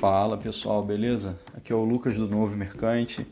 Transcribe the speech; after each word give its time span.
Fala 0.00 0.38
pessoal, 0.38 0.82
beleza? 0.82 1.38
Aqui 1.54 1.70
é 1.70 1.76
o 1.76 1.84
Lucas 1.84 2.16
do 2.16 2.26
Novo 2.26 2.56
Mercante. 2.56 3.26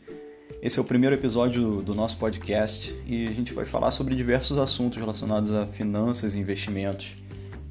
Esse 0.61 0.77
é 0.77 0.81
o 0.83 0.85
primeiro 0.85 1.15
episódio 1.15 1.81
do 1.81 1.95
nosso 1.95 2.19
podcast 2.19 2.95
e 3.07 3.27
a 3.27 3.31
gente 3.31 3.51
vai 3.53 3.65
falar 3.65 3.89
sobre 3.89 4.15
diversos 4.15 4.59
assuntos 4.59 4.99
relacionados 4.99 5.51
a 5.51 5.65
finanças 5.65 6.35
e 6.35 6.39
investimentos. 6.39 7.15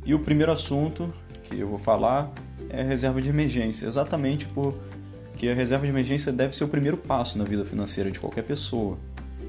E 0.05 0.14
o 0.14 0.19
primeiro 0.19 0.50
assunto 0.50 1.14
que 1.45 1.61
eu 1.61 1.69
vou 1.69 1.79
falar 1.79 2.32
é 2.71 2.80
a 2.80 2.84
reserva 2.84 3.23
de 3.23 3.29
emergência, 3.29 3.87
exatamente 3.87 4.46
porque 4.46 5.49
a 5.49 5.55
reserva 5.55 5.85
de 5.85 5.93
emergência 5.93 6.33
deve 6.33 6.57
ser 6.57 6.65
o 6.65 6.69
primeiro 6.69 6.96
passo 6.96 7.39
na 7.39 7.45
vida 7.45 7.65
financeira 7.65 8.11
de 8.11 8.19
qualquer 8.19 8.43
pessoa, 8.43 8.99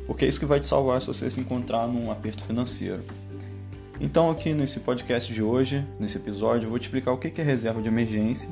porque 0.05 0.25
é 0.25 0.27
isso 0.27 0.39
que 0.39 0.45
vai 0.45 0.59
te 0.59 0.67
salvar 0.67 1.01
se 1.01 1.07
você 1.07 1.27
se 1.27 1.39
encontrar 1.39 1.87
num 1.87 2.11
aperto 2.11 2.43
financeiro. 2.43 3.03
Então, 3.99 4.29
aqui 4.29 4.53
nesse 4.53 4.79
podcast 4.81 5.33
de 5.33 5.41
hoje, 5.41 5.83
nesse 5.99 6.17
episódio, 6.17 6.67
eu 6.67 6.69
vou 6.69 6.77
te 6.77 6.83
explicar 6.83 7.11
o 7.11 7.17
que 7.17 7.41
é 7.41 7.43
reserva 7.43 7.81
de 7.81 7.87
emergência 7.87 8.47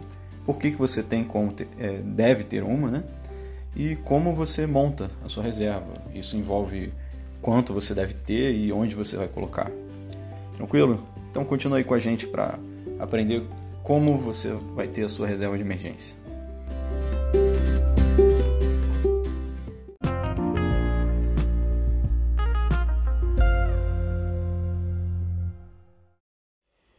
por 0.47 0.57
que, 0.57 0.71
que 0.71 0.77
você 0.77 1.03
tem 1.03 1.25
como 1.25 1.51
ter, 1.51 1.67
é, 1.77 1.97
deve 1.97 2.45
ter 2.45 2.63
uma, 2.63 2.89
né? 2.89 3.03
E 3.75 3.97
como 3.97 4.33
você 4.33 4.65
monta 4.65 5.11
a 5.23 5.27
sua 5.27 5.43
reserva. 5.43 5.93
Isso 6.15 6.37
envolve 6.37 6.93
quanto 7.41 7.73
você 7.73 7.93
deve 7.93 8.13
ter 8.13 8.55
e 8.55 8.71
onde 8.71 8.95
você 8.95 9.17
vai 9.17 9.27
colocar. 9.27 9.70
Tranquilo? 10.55 11.05
Então 11.29 11.43
continue 11.43 11.79
aí 11.79 11.83
com 11.83 11.93
a 11.93 11.99
gente 11.99 12.25
para 12.25 12.57
aprender 12.97 13.43
como 13.83 14.17
você 14.17 14.53
vai 14.73 14.87
ter 14.87 15.03
a 15.03 15.09
sua 15.09 15.27
reserva 15.27 15.57
de 15.57 15.63
emergência. 15.63 16.15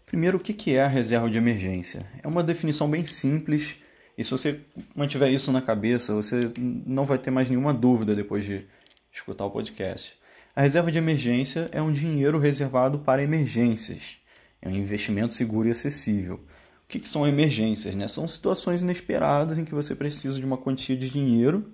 Primeiro, 0.09 0.39
o 0.39 0.41
que 0.41 0.75
é 0.75 0.83
a 0.83 0.89
reserva 0.89 1.31
de 1.31 1.37
emergência? 1.39 2.07
É 2.23 2.27
uma 2.27 2.43
definição 2.43 2.91
bem 2.91 3.05
simples 3.05 3.77
e 4.19 4.25
se 4.25 4.33
você 4.33 4.61
mantiver 4.97 5.31
isso 5.31 5.53
na 5.53 5.63
cabeça, 5.63 6.13
você 6.13 6.51
não 6.59 7.05
vai 7.05 7.19
ter 7.19 7.31
mais 7.31 7.49
nenhuma 7.49 7.73
dúvida 7.73 8.17
depois 8.17 8.45
de 8.45 8.67
escutar 9.13 9.45
o 9.45 9.51
podcast. 9.51 10.13
A 10.57 10.63
reserva 10.63 10.91
de 10.91 10.99
emergência 10.99 11.69
é 11.71 11.81
um 11.81 11.93
dinheiro 11.93 12.37
reservado 12.39 12.99
para 12.99 13.23
emergências. 13.23 14.17
É 14.61 14.69
um 14.69 14.75
investimento 14.75 15.35
seguro 15.35 15.69
e 15.69 15.71
acessível. 15.71 16.41
O 16.85 16.89
que, 16.89 17.07
são 17.07 17.29
emergências? 17.29 17.95
Né? 17.95 18.09
São 18.09 18.27
situações 18.27 18.83
inesperadas 18.83 19.57
em 19.57 19.65
que 19.65 19.75
você 19.75 19.95
precisa 19.95 20.41
de 20.41 20.45
uma 20.45 20.57
quantia 20.57 20.97
de 20.97 21.09
dinheiro 21.09 21.73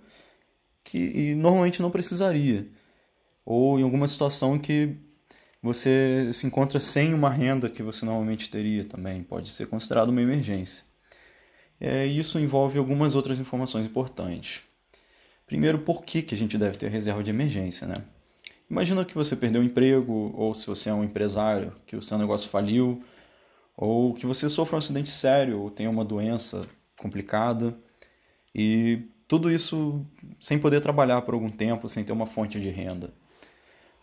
que 0.83 1.35
normalmente 1.37 1.81
não 1.81 1.91
precisaria. 1.91 2.67
Ou 3.47 3.79
em 3.79 3.83
alguma 3.85 4.07
situação 4.07 4.57
em 4.57 4.59
que 4.59 4.97
você 5.65 6.31
se 6.35 6.47
encontra 6.47 6.79
sem 6.79 7.15
uma 7.15 7.31
renda 7.31 7.71
que 7.71 7.83
você 7.83 8.05
normalmente 8.05 8.51
teria 8.51 8.85
também, 8.85 9.23
pode 9.23 9.49
ser 9.49 9.67
considerado 9.67 10.11
uma 10.11 10.21
emergência. 10.21 10.85
É, 11.81 12.05
isso 12.05 12.39
envolve 12.39 12.79
algumas 12.79 13.15
outras 13.15 13.41
informações 13.41 13.87
importantes. 13.87 14.61
Primeiro, 15.47 15.79
por 15.79 16.05
que, 16.05 16.21
que 16.21 16.35
a 16.35 16.39
gente 16.39 16.59
deve 16.59 16.77
ter 16.77 16.91
reserva 16.91 17.25
de 17.25 17.31
emergência, 17.31 17.87
né? 17.87 17.95
Imagina 18.71 19.07
que 19.07 19.15
você 19.15 19.35
perdeu 19.35 19.63
o 19.63 19.65
emprego, 19.65 20.35
ou 20.37 20.55
se 20.55 20.67
você 20.67 20.91
é 20.91 20.95
um 20.95 21.03
empresário, 21.03 21.73
que 21.87 21.97
o 21.97 22.03
seu 22.03 22.19
negócio 22.19 22.51
faliu, 22.51 23.03
ou 23.75 24.13
que 24.13 24.27
você 24.27 24.51
sofra 24.51 24.77
um 24.77 24.79
acidente 24.79 25.09
sério, 25.09 25.63
ou 25.63 25.71
tenha 25.71 25.89
uma 25.89 26.05
doença 26.05 26.67
complicada, 26.99 27.75
e 28.55 29.03
tudo 29.27 29.51
isso 29.51 30.05
sem 30.39 30.59
poder 30.59 30.83
trabalhar 30.83 31.23
por 31.23 31.33
algum 31.33 31.51
tempo, 31.51 31.89
sem 31.89 32.05
ter 32.05 32.13
uma 32.13 32.27
fonte 32.27 32.61
de 32.61 32.69
renda. 32.69 33.15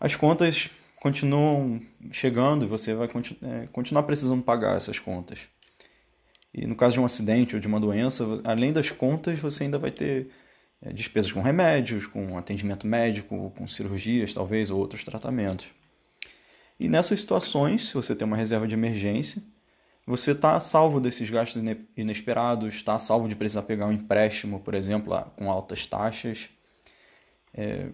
As 0.00 0.16
contas 0.16 0.68
continuam 1.02 1.82
chegando 2.12 2.64
e 2.64 2.68
você 2.68 2.94
vai 2.94 3.08
continu 3.08 3.36
é, 3.42 3.66
continuar 3.72 4.04
precisando 4.04 4.40
pagar 4.40 4.76
essas 4.76 5.00
contas. 5.00 5.40
E 6.54 6.64
no 6.64 6.76
caso 6.76 6.94
de 6.94 7.00
um 7.00 7.04
acidente 7.04 7.56
ou 7.56 7.60
de 7.60 7.66
uma 7.66 7.80
doença, 7.80 8.24
além 8.44 8.72
das 8.72 8.88
contas, 8.88 9.40
você 9.40 9.64
ainda 9.64 9.80
vai 9.80 9.90
ter 9.90 10.30
é, 10.80 10.92
despesas 10.92 11.32
com 11.32 11.42
remédios, 11.42 12.06
com 12.06 12.38
atendimento 12.38 12.86
médico, 12.86 13.52
com 13.58 13.66
cirurgias, 13.66 14.32
talvez, 14.32 14.70
ou 14.70 14.78
outros 14.78 15.02
tratamentos. 15.02 15.66
E 16.78 16.88
nessas 16.88 17.18
situações, 17.18 17.88
se 17.88 17.94
você 17.94 18.14
tem 18.14 18.24
uma 18.24 18.36
reserva 18.36 18.68
de 18.68 18.74
emergência, 18.74 19.42
você 20.06 20.30
está 20.30 20.60
salvo 20.60 21.00
desses 21.00 21.28
gastos 21.28 21.60
inesperados, 21.96 22.76
está 22.76 22.96
salvo 23.00 23.28
de 23.28 23.34
precisar 23.34 23.62
pegar 23.62 23.86
um 23.86 23.92
empréstimo, 23.92 24.60
por 24.60 24.72
exemplo, 24.72 25.20
com 25.34 25.50
altas 25.50 25.84
taxas. 25.84 26.48
É, 27.52 27.88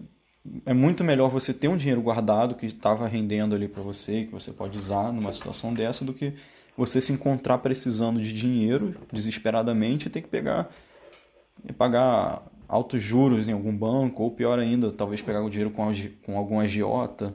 é 0.65 0.73
muito 0.73 1.03
melhor 1.03 1.29
você 1.29 1.53
ter 1.53 1.67
um 1.67 1.77
dinheiro 1.77 2.01
guardado 2.01 2.55
que 2.55 2.65
estava 2.65 3.07
rendendo 3.07 3.55
ali 3.55 3.67
para 3.67 3.83
você, 3.83 4.25
que 4.25 4.31
você 4.31 4.51
pode 4.51 4.77
usar 4.77 5.11
numa 5.11 5.31
situação 5.33 5.73
dessa, 5.73 6.03
do 6.03 6.13
que 6.13 6.33
você 6.77 7.01
se 7.01 7.11
encontrar 7.11 7.57
precisando 7.59 8.21
de 8.21 8.33
dinheiro 8.33 8.95
desesperadamente 9.11 10.07
e 10.07 10.09
ter 10.09 10.21
que 10.21 10.27
pegar 10.27 10.69
e 11.67 11.73
pagar 11.73 12.41
altos 12.67 13.01
juros 13.01 13.49
em 13.49 13.51
algum 13.51 13.75
banco, 13.75 14.23
ou 14.23 14.31
pior 14.31 14.59
ainda, 14.59 14.91
talvez 14.91 15.21
pegar 15.21 15.41
o 15.43 15.49
dinheiro 15.49 15.71
com, 15.71 15.91
com 16.23 16.37
algum 16.37 16.59
agiota. 16.59 17.33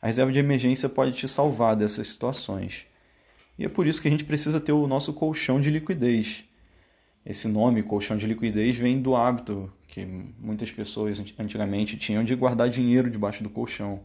A 0.00 0.06
reserva 0.06 0.32
de 0.32 0.38
emergência 0.38 0.88
pode 0.88 1.12
te 1.12 1.28
salvar 1.28 1.76
dessas 1.76 2.08
situações. 2.08 2.86
E 3.58 3.64
é 3.64 3.68
por 3.68 3.86
isso 3.86 4.00
que 4.00 4.08
a 4.08 4.10
gente 4.10 4.24
precisa 4.24 4.60
ter 4.60 4.72
o 4.72 4.86
nosso 4.86 5.12
colchão 5.12 5.60
de 5.60 5.70
liquidez. 5.70 6.44
Esse 7.24 7.46
nome, 7.46 7.82
colchão 7.82 8.16
de 8.16 8.26
liquidez, 8.26 8.76
vem 8.76 9.00
do 9.00 9.14
hábito 9.14 9.70
que 9.86 10.04
muitas 10.04 10.70
pessoas 10.70 11.22
antigamente 11.38 11.96
tinham 11.96 12.24
de 12.24 12.34
guardar 12.34 12.68
dinheiro 12.68 13.10
debaixo 13.10 13.42
do 13.42 13.50
colchão. 13.50 14.00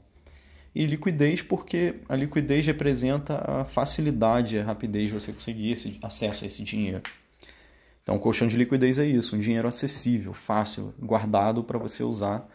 E 0.76 0.86
liquidez 0.86 1.42
porque 1.42 1.96
a 2.10 2.16
liquidez 2.16 2.66
representa 2.66 3.44
a 3.46 3.66
facilidade, 3.66 4.58
a 4.58 4.64
rapidez 4.64 5.08
de 5.08 5.14
você 5.14 5.32
conseguir 5.32 5.72
esse 5.72 6.00
acesso 6.02 6.44
a 6.44 6.48
esse 6.48 6.64
dinheiro. 6.64 7.02
Então, 8.02 8.18
colchão 8.20 8.48
de 8.48 8.58
liquidez 8.58 8.98
é 8.98 9.06
isso, 9.06 9.36
um 9.36 9.40
dinheiro 9.40 9.68
acessível, 9.68 10.34
fácil, 10.34 10.94
guardado 11.00 11.64
para 11.64 11.78
você 11.78 12.04
usar 12.04 12.50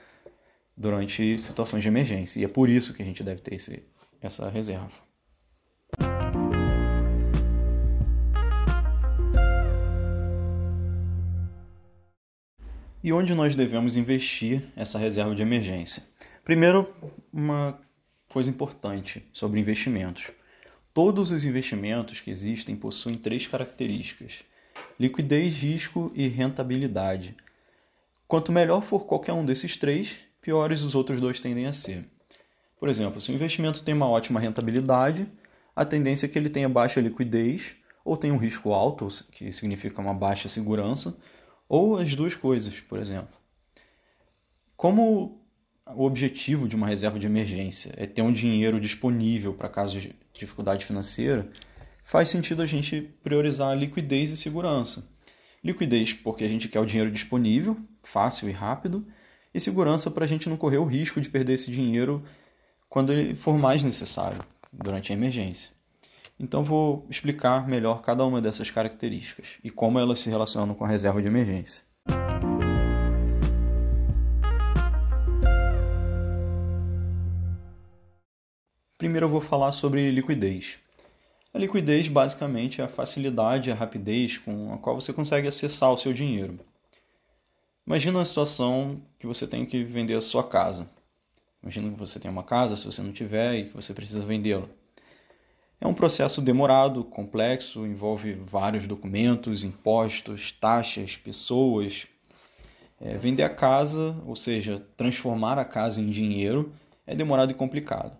durante 0.77 1.39
situações 1.39 1.83
de 1.83 1.89
emergência. 1.89 2.41
E 2.41 2.45
é 2.45 2.49
por 2.49 2.69
isso 2.69 2.93
que 2.93 3.03
a 3.03 3.05
gente 3.05 3.23
deve 3.23 3.41
ter 3.41 3.55
esse, 3.55 3.83
essa 4.21 4.51
reserva. 4.51 5.08
E 13.03 13.13
onde 13.13 13.35
nós 13.35 13.55
devemos 13.55 13.97
investir 13.97 14.63
essa 14.75 14.99
reserva 14.99 15.35
de 15.35 15.43
emergência. 15.43 16.03
Primeiro, 16.45 16.93
uma 17.33 17.79
coisa 18.29 18.51
importante 18.51 19.25
sobre 19.33 19.61
investimentos. 19.61 20.31
Todos 20.93 21.31
os 21.31 21.45
investimentos 21.45 22.21
que 22.21 22.31
existem 22.31 22.75
possuem 22.75 23.15
três 23.15 23.47
características: 23.47 24.41
liquidez, 24.99 25.57
risco 25.57 26.11
e 26.15 26.27
rentabilidade. 26.29 27.37
Quanto 28.27 28.53
melhor 28.53 28.83
for 28.83 29.07
qualquer 29.07 29.33
um 29.33 29.45
desses 29.45 29.77
três, 29.77 30.17
piores 30.43 30.83
os 30.83 30.95
outros 30.95 31.21
dois 31.21 31.41
tendem 31.41 31.67
a 31.67 31.73
ser. 31.73 32.05
Por 32.79 32.89
exemplo, 32.89 33.21
se 33.21 33.31
o 33.31 33.35
investimento 33.35 33.83
tem 33.83 33.95
uma 33.95 34.09
ótima 34.09 34.39
rentabilidade, 34.39 35.27
a 35.75 35.85
tendência 35.85 36.27
é 36.27 36.29
que 36.29 36.39
ele 36.39 36.49
tenha 36.49 36.69
baixa 36.69 37.01
liquidez 37.01 37.73
ou 38.05 38.17
tenha 38.17 38.33
um 38.33 38.39
risco 38.39 38.73
alto, 38.73 39.09
que 39.33 39.53
significa 39.53 40.01
uma 40.01 40.15
baixa 40.15 40.49
segurança, 40.49 41.19
ou 41.69 41.99
as 41.99 42.15
duas 42.15 42.34
coisas, 42.34 42.81
por 42.81 42.99
exemplo. 42.99 43.37
Como 44.77 45.45
o 45.87 46.05
objetivo 46.05 46.69
de 46.69 46.77
uma 46.77 46.87
reserva 46.87 47.19
de 47.19 47.27
emergência 47.27 47.93
é 47.97 48.06
ter 48.06 48.23
um 48.23 48.33
dinheiro 48.33 48.81
disponível 48.81 49.55
para 49.55 49.69
casos 49.69 50.03
de 50.03 50.15
dificuldade 50.33 50.84
financeira, 50.84 51.51
faz 52.05 52.29
sentido 52.29 52.62
a 52.62 52.67
gente 52.67 53.01
priorizar 53.23 53.77
liquidez 53.77 54.31
e 54.31 54.37
segurança. 54.37 55.06
Liquidez 55.62 56.12
porque 56.12 56.45
a 56.45 56.49
gente 56.49 56.69
quer 56.69 56.81
o 56.81 56.87
dinheiro 56.87 57.11
disponível, 57.11 57.77
fácil 58.03 58.49
e 58.49 58.53
rápido, 58.53 59.06
e 59.53 59.59
segurança 59.59 60.11
para 60.11 60.25
a 60.25 60.29
gente 60.29 60.49
não 60.49 60.56
correr 60.56 60.79
o 60.79 60.85
risco 60.85 61.21
de 61.21 61.29
perder 61.29 61.55
esse 61.55 61.71
dinheiro 61.71 62.23
quando 62.89 63.12
ele 63.12 63.35
for 63.35 63.59
mais 63.59 63.83
necessário, 63.83 64.41
durante 64.73 65.12
a 65.12 65.17
emergência. 65.17 65.78
Então 66.40 66.62
vou 66.62 67.05
explicar 67.11 67.67
melhor 67.67 68.00
cada 68.00 68.25
uma 68.25 68.40
dessas 68.40 68.70
características 68.70 69.58
e 69.64 69.70
como 69.70 69.99
elas 69.99 70.20
se 70.20 70.31
relacionam 70.31 70.73
com 70.73 70.85
a 70.85 70.88
reserva 70.88 71.20
de 71.20 71.26
emergência. 71.26 71.82
Primeiro 78.96 79.26
eu 79.26 79.31
vou 79.31 79.40
falar 79.40 79.73
sobre 79.73 80.11
liquidez. 80.12 80.79
A 81.52 81.58
liquidez 81.58 82.06
basicamente 82.06 82.81
é 82.81 82.84
a 82.84 82.88
facilidade, 82.88 83.73
a 83.73 83.75
rapidez 83.75 84.38
com 84.38 84.73
a 84.73 84.79
qual 84.79 85.00
você 85.00 85.12
consegue 85.12 85.49
acessar 85.49 85.93
o 85.93 85.96
seu 85.96 86.12
dinheiro. 86.12 86.61
Imagina 87.84 88.19
uma 88.19 88.25
situação 88.25 89.00
que 89.19 89.26
você 89.26 89.46
tem 89.46 89.67
que 89.67 89.82
vender 89.82 90.14
a 90.14 90.20
sua 90.20 90.44
casa. 90.44 90.88
Imagina 91.62 91.91
que 91.91 91.99
você 91.99 92.20
tem 92.20 92.31
uma 92.31 92.44
casa, 92.44 92.76
se 92.76 92.87
você 92.87 93.02
não 93.02 93.12
tiver, 93.12 93.55
e 93.55 93.64
que 93.69 93.75
você 93.75 93.94
precisa 93.94 94.25
vendê-la. 94.25 94.69
É 95.81 95.87
um 95.87 95.95
processo 95.95 96.43
demorado, 96.43 97.05
complexo, 97.05 97.87
envolve 97.87 98.35
vários 98.35 98.87
documentos, 98.87 99.63
impostos, 99.63 100.51
taxas, 100.51 101.17
pessoas. 101.17 102.07
É, 103.01 103.17
vender 103.17 103.45
a 103.45 103.51
casa, 103.51 104.21
ou 104.27 104.35
seja, 104.35 104.85
transformar 104.97 105.57
a 105.57 105.65
casa 105.65 106.01
em 106.01 106.11
dinheiro, 106.11 106.73
é 107.07 107.15
demorado 107.15 107.53
e 107.53 107.55
complicado. 107.55 108.19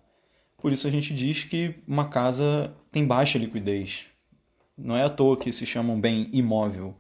Por 0.57 0.73
isso 0.73 0.87
a 0.87 0.91
gente 0.91 1.13
diz 1.13 1.43
que 1.43 1.75
uma 1.87 2.09
casa 2.09 2.73
tem 2.93 3.05
baixa 3.05 3.39
liquidez. 3.39 4.07
Não 4.77 4.97
é 4.97 5.03
à 5.03 5.11
toa 5.11 5.37
que 5.37 5.53
se 5.53 5.67
chama 5.67 5.93
um 5.93 6.01
bem 6.01 6.29
imóvel. 6.33 6.95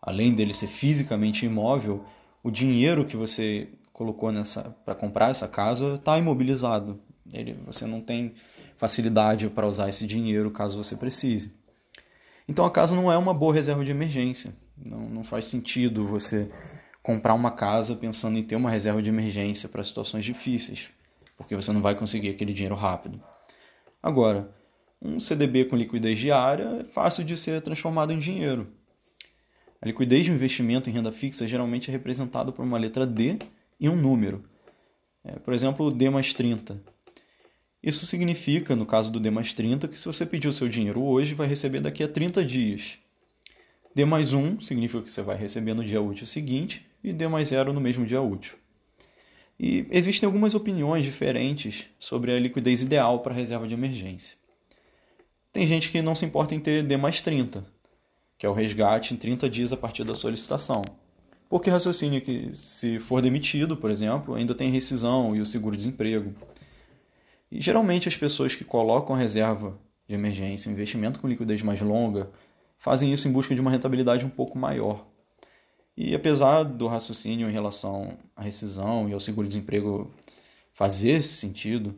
além 0.00 0.34
dele 0.34 0.52
ser 0.52 0.66
fisicamente 0.66 1.46
imóvel, 1.46 2.04
o 2.42 2.50
dinheiro 2.50 3.06
que 3.06 3.16
você 3.16 3.68
colocou 3.92 4.32
nessa 4.32 4.76
para 4.84 4.96
comprar 4.96 5.30
essa 5.30 5.46
casa 5.46 5.94
está 5.94 6.18
imobilizado. 6.18 7.00
Ele, 7.32 7.54
você 7.64 7.86
não 7.86 8.00
tem 8.00 8.34
facilidade 8.82 9.48
para 9.48 9.64
usar 9.64 9.88
esse 9.88 10.08
dinheiro 10.08 10.50
caso 10.50 10.76
você 10.76 10.96
precise. 10.96 11.54
Então 12.48 12.64
a 12.64 12.70
casa 12.70 12.96
não 12.96 13.12
é 13.12 13.16
uma 13.16 13.32
boa 13.32 13.54
reserva 13.54 13.84
de 13.84 13.92
emergência. 13.92 14.52
Não, 14.76 15.08
não 15.08 15.22
faz 15.22 15.44
sentido 15.44 16.04
você 16.04 16.50
comprar 17.00 17.34
uma 17.34 17.52
casa 17.52 17.94
pensando 17.94 18.36
em 18.36 18.42
ter 18.42 18.56
uma 18.56 18.68
reserva 18.68 19.00
de 19.00 19.08
emergência 19.08 19.68
para 19.68 19.84
situações 19.84 20.24
difíceis, 20.24 20.88
porque 21.36 21.54
você 21.54 21.70
não 21.70 21.80
vai 21.80 21.94
conseguir 21.94 22.30
aquele 22.30 22.52
dinheiro 22.52 22.74
rápido. 22.74 23.22
Agora, 24.02 24.52
um 25.00 25.20
CDB 25.20 25.66
com 25.66 25.76
liquidez 25.76 26.18
diária 26.18 26.80
é 26.80 26.84
fácil 26.84 27.24
de 27.24 27.36
ser 27.36 27.62
transformado 27.62 28.12
em 28.12 28.18
dinheiro. 28.18 28.66
A 29.80 29.86
liquidez 29.86 30.24
de 30.24 30.32
um 30.32 30.34
investimento 30.34 30.90
em 30.90 30.92
renda 30.92 31.12
fixa 31.12 31.46
geralmente 31.46 31.88
é 31.88 31.92
representada 31.92 32.50
por 32.50 32.64
uma 32.64 32.78
letra 32.78 33.06
D 33.06 33.38
e 33.78 33.88
um 33.88 33.94
número. 33.94 34.42
É, 35.24 35.38
por 35.38 35.54
exemplo, 35.54 35.88
D 35.88 36.10
mais 36.10 36.34
30. 36.34 36.91
Isso 37.82 38.06
significa, 38.06 38.76
no 38.76 38.86
caso 38.86 39.10
do 39.10 39.18
D 39.18 39.30
mais 39.30 39.52
30, 39.52 39.88
que 39.88 39.98
se 39.98 40.06
você 40.06 40.24
pedir 40.24 40.46
o 40.46 40.52
seu 40.52 40.68
dinheiro 40.68 41.02
hoje, 41.02 41.34
vai 41.34 41.48
receber 41.48 41.80
daqui 41.80 42.04
a 42.04 42.08
30 42.08 42.44
dias. 42.44 42.98
D 43.94 44.04
mais 44.04 44.32
1 44.32 44.60
significa 44.60 45.02
que 45.02 45.10
você 45.10 45.20
vai 45.20 45.36
receber 45.36 45.74
no 45.74 45.84
dia 45.84 46.00
útil 46.00 46.24
seguinte 46.24 46.86
e 47.02 47.12
D 47.12 47.26
mais 47.26 47.48
0 47.48 47.72
no 47.72 47.80
mesmo 47.80 48.06
dia 48.06 48.22
útil. 48.22 48.54
E 49.58 49.86
existem 49.90 50.26
algumas 50.26 50.54
opiniões 50.54 51.04
diferentes 51.04 51.84
sobre 51.98 52.32
a 52.32 52.38
liquidez 52.38 52.82
ideal 52.82 53.20
para 53.20 53.32
a 53.32 53.36
reserva 53.36 53.66
de 53.66 53.74
emergência. 53.74 54.36
Tem 55.52 55.66
gente 55.66 55.90
que 55.90 56.00
não 56.00 56.14
se 56.14 56.24
importa 56.24 56.54
em 56.54 56.60
ter 56.60 56.82
D 56.82 56.96
mais 56.96 57.20
30, 57.20 57.64
que 58.38 58.46
é 58.46 58.48
o 58.48 58.54
resgate 58.54 59.12
em 59.12 59.16
30 59.16 59.50
dias 59.50 59.72
a 59.72 59.76
partir 59.76 60.04
da 60.04 60.14
solicitação. 60.14 60.82
Porque 61.48 61.68
raciocínio 61.68 62.22
que, 62.22 62.50
se 62.54 62.98
for 63.00 63.20
demitido, 63.20 63.76
por 63.76 63.90
exemplo, 63.90 64.34
ainda 64.34 64.54
tem 64.54 64.70
rescisão 64.70 65.36
e 65.36 65.40
o 65.40 65.46
seguro-desemprego. 65.46 66.34
E 67.52 67.60
geralmente 67.60 68.08
as 68.08 68.16
pessoas 68.16 68.54
que 68.54 68.64
colocam 68.64 69.14
reserva 69.14 69.78
de 70.08 70.14
emergência, 70.14 70.70
investimento 70.70 71.20
com 71.20 71.28
liquidez 71.28 71.60
mais 71.60 71.82
longa, 71.82 72.30
fazem 72.78 73.12
isso 73.12 73.28
em 73.28 73.32
busca 73.32 73.54
de 73.54 73.60
uma 73.60 73.70
rentabilidade 73.70 74.24
um 74.24 74.30
pouco 74.30 74.56
maior. 74.56 75.06
E 75.94 76.14
apesar 76.14 76.62
do 76.62 76.86
raciocínio 76.86 77.50
em 77.50 77.52
relação 77.52 78.16
à 78.34 78.42
rescisão 78.42 79.06
e 79.06 79.12
ao 79.12 79.20
seguro-desemprego 79.20 80.10
fazer 80.72 81.22
sentido, 81.22 81.94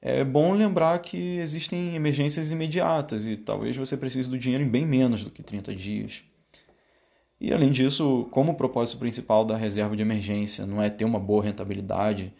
é 0.00 0.22
bom 0.22 0.52
lembrar 0.52 1.00
que 1.00 1.38
existem 1.38 1.96
emergências 1.96 2.52
imediatas 2.52 3.26
e 3.26 3.36
talvez 3.36 3.76
você 3.76 3.96
precise 3.96 4.30
do 4.30 4.38
dinheiro 4.38 4.62
em 4.62 4.68
bem 4.68 4.86
menos 4.86 5.24
do 5.24 5.32
que 5.32 5.42
30 5.42 5.74
dias. 5.74 6.22
E 7.40 7.52
além 7.52 7.72
disso, 7.72 8.28
como 8.30 8.52
o 8.52 8.56
propósito 8.56 9.00
principal 9.00 9.44
da 9.44 9.56
reserva 9.56 9.96
de 9.96 10.02
emergência 10.02 10.64
não 10.64 10.80
é 10.80 10.88
ter 10.88 11.04
uma 11.04 11.18
boa 11.18 11.42
rentabilidade, 11.42 12.32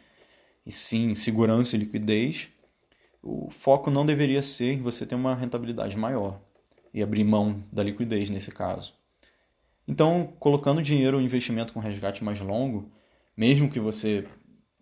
e 0.66 0.72
sim 0.72 1.14
segurança 1.14 1.76
e 1.76 1.78
liquidez, 1.78 2.48
o 3.22 3.50
foco 3.50 3.90
não 3.90 4.04
deveria 4.04 4.42
ser 4.42 4.72
em 4.72 4.82
você 4.82 5.06
ter 5.06 5.14
uma 5.14 5.34
rentabilidade 5.34 5.96
maior 5.96 6.40
e 6.92 7.02
abrir 7.02 7.24
mão 7.24 7.62
da 7.72 7.82
liquidez 7.82 8.28
nesse 8.28 8.50
caso. 8.50 8.92
Então, 9.86 10.32
colocando 10.40 10.82
dinheiro 10.82 11.20
em 11.20 11.24
investimento 11.24 11.72
com 11.72 11.78
resgate 11.78 12.24
mais 12.24 12.40
longo, 12.40 12.90
mesmo 13.36 13.70
que 13.70 13.78
você 13.78 14.26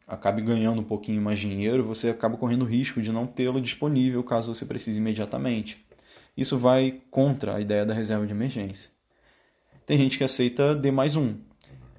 acabe 0.06 0.40
ganhando 0.40 0.80
um 0.80 0.84
pouquinho 0.84 1.20
mais 1.20 1.38
dinheiro, 1.38 1.84
você 1.84 2.10
acaba 2.10 2.36
correndo 2.36 2.62
o 2.62 2.68
risco 2.68 3.02
de 3.02 3.12
não 3.12 3.26
tê-lo 3.26 3.60
disponível 3.60 4.22
caso 4.22 4.54
você 4.54 4.64
precise 4.64 4.98
imediatamente. 4.98 5.84
Isso 6.36 6.58
vai 6.58 7.02
contra 7.10 7.56
a 7.56 7.60
ideia 7.60 7.84
da 7.84 7.94
reserva 7.94 8.26
de 8.26 8.32
emergência. 8.32 8.90
Tem 9.86 9.98
gente 9.98 10.16
que 10.16 10.24
aceita 10.24 10.74
D 10.74 10.90
mais 10.90 11.14
um, 11.14 11.36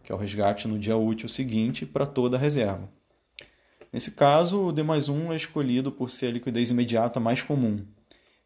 que 0.04 0.12
é 0.12 0.16
o 0.16 0.18
resgate 0.18 0.68
no 0.68 0.80
dia 0.80 0.98
útil 0.98 1.30
seguinte 1.30 1.86
para 1.86 2.06
toda 2.06 2.38
a 2.38 2.40
reserva. 2.40 2.90
Nesse 3.96 4.12
caso, 4.12 4.62
o 4.62 4.72
D 4.74 4.84
mais 4.84 5.08
um 5.08 5.32
é 5.32 5.38
escolhido 5.38 5.90
por 5.90 6.12
ser 6.12 6.26
a 6.26 6.32
liquidez 6.32 6.70
imediata 6.70 7.18
mais 7.18 7.42
comum. 7.42 7.80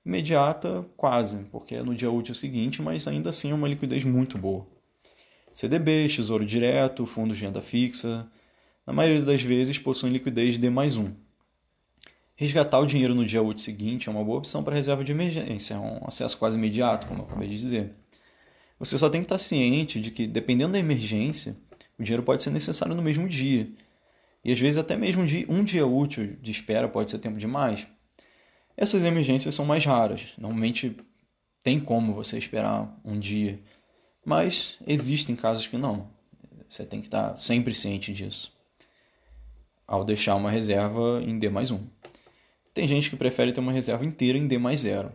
Imediata, 0.05 0.85
quase, 0.95 1.45
porque 1.45 1.73
é 1.73 1.81
no 1.81 1.95
dia 1.95 2.11
útil 2.11 2.35
seguinte, 2.35 2.83
mas 2.83 3.07
ainda 3.07 3.31
assim 3.31 3.49
é 3.49 3.55
uma 3.55 3.67
liquidez 3.67 4.03
muito 4.03 4.37
boa. 4.37 4.67
CDBs, 5.51 6.15
Tesouro 6.15 6.45
Direto, 6.45 7.03
fundos 7.07 7.35
de 7.35 7.45
renda 7.45 7.63
fixa, 7.63 8.27
na 8.85 8.93
maioria 8.93 9.23
das 9.23 9.41
vezes 9.41 9.79
possuem 9.79 10.13
liquidez 10.13 10.55
D 10.59 10.69
mais 10.69 10.97
um. 10.97 11.15
Resgatar 12.35 12.77
o 12.77 12.85
dinheiro 12.85 13.15
no 13.15 13.25
dia 13.25 13.41
útil 13.41 13.65
seguinte 13.65 14.07
é 14.07 14.11
uma 14.11 14.23
boa 14.23 14.37
opção 14.37 14.63
para 14.63 14.75
reserva 14.75 15.03
de 15.03 15.13
emergência, 15.13 15.73
é 15.73 15.79
um 15.79 16.05
acesso 16.05 16.37
quase 16.37 16.57
imediato, 16.57 17.07
como 17.07 17.21
eu 17.21 17.25
acabei 17.25 17.47
de 17.47 17.55
dizer. 17.55 17.95
Você 18.77 18.99
só 18.99 19.09
tem 19.09 19.21
que 19.21 19.25
estar 19.25 19.39
ciente 19.39 19.99
de 19.99 20.11
que, 20.11 20.27
dependendo 20.27 20.73
da 20.73 20.79
emergência, 20.79 21.57
o 21.97 22.03
dinheiro 22.03 22.21
pode 22.21 22.43
ser 22.43 22.51
necessário 22.51 22.93
no 22.93 23.01
mesmo 23.01 23.27
dia. 23.27 23.67
E 24.43 24.51
às 24.51 24.59
vezes 24.59 24.77
até 24.77 24.95
mesmo 24.95 25.23
um 25.49 25.63
dia 25.63 25.85
útil 25.85 26.37
de 26.41 26.51
espera 26.51 26.87
pode 26.87 27.11
ser 27.11 27.19
tempo 27.19 27.37
demais. 27.37 27.87
Essas 28.77 29.03
emergências 29.03 29.53
são 29.55 29.65
mais 29.65 29.85
raras. 29.85 30.27
Normalmente 30.37 30.95
tem 31.63 31.79
como 31.79 32.13
você 32.13 32.37
esperar 32.37 32.97
um 33.03 33.19
dia. 33.19 33.59
Mas 34.25 34.79
existem 34.87 35.35
casos 35.35 35.67
que 35.67 35.77
não. 35.77 36.09
Você 36.67 36.85
tem 36.85 37.01
que 37.01 37.07
estar 37.07 37.35
sempre 37.37 37.73
ciente 37.73 38.13
disso 38.13 38.57
ao 39.89 40.05
deixar 40.05 40.35
uma 40.35 40.51
reserva 40.51 41.19
em 41.25 41.39
D 41.39 41.49
mais 41.49 41.71
1. 41.71 41.83
Tem 42.75 42.87
gente 42.87 43.09
que 43.09 43.15
prefere 43.15 43.51
ter 43.51 43.59
uma 43.59 43.71
reserva 43.71 44.05
inteira 44.05 44.37
em 44.37 44.47
D 44.47 44.59
mais 44.59 44.81
0. 44.81 45.11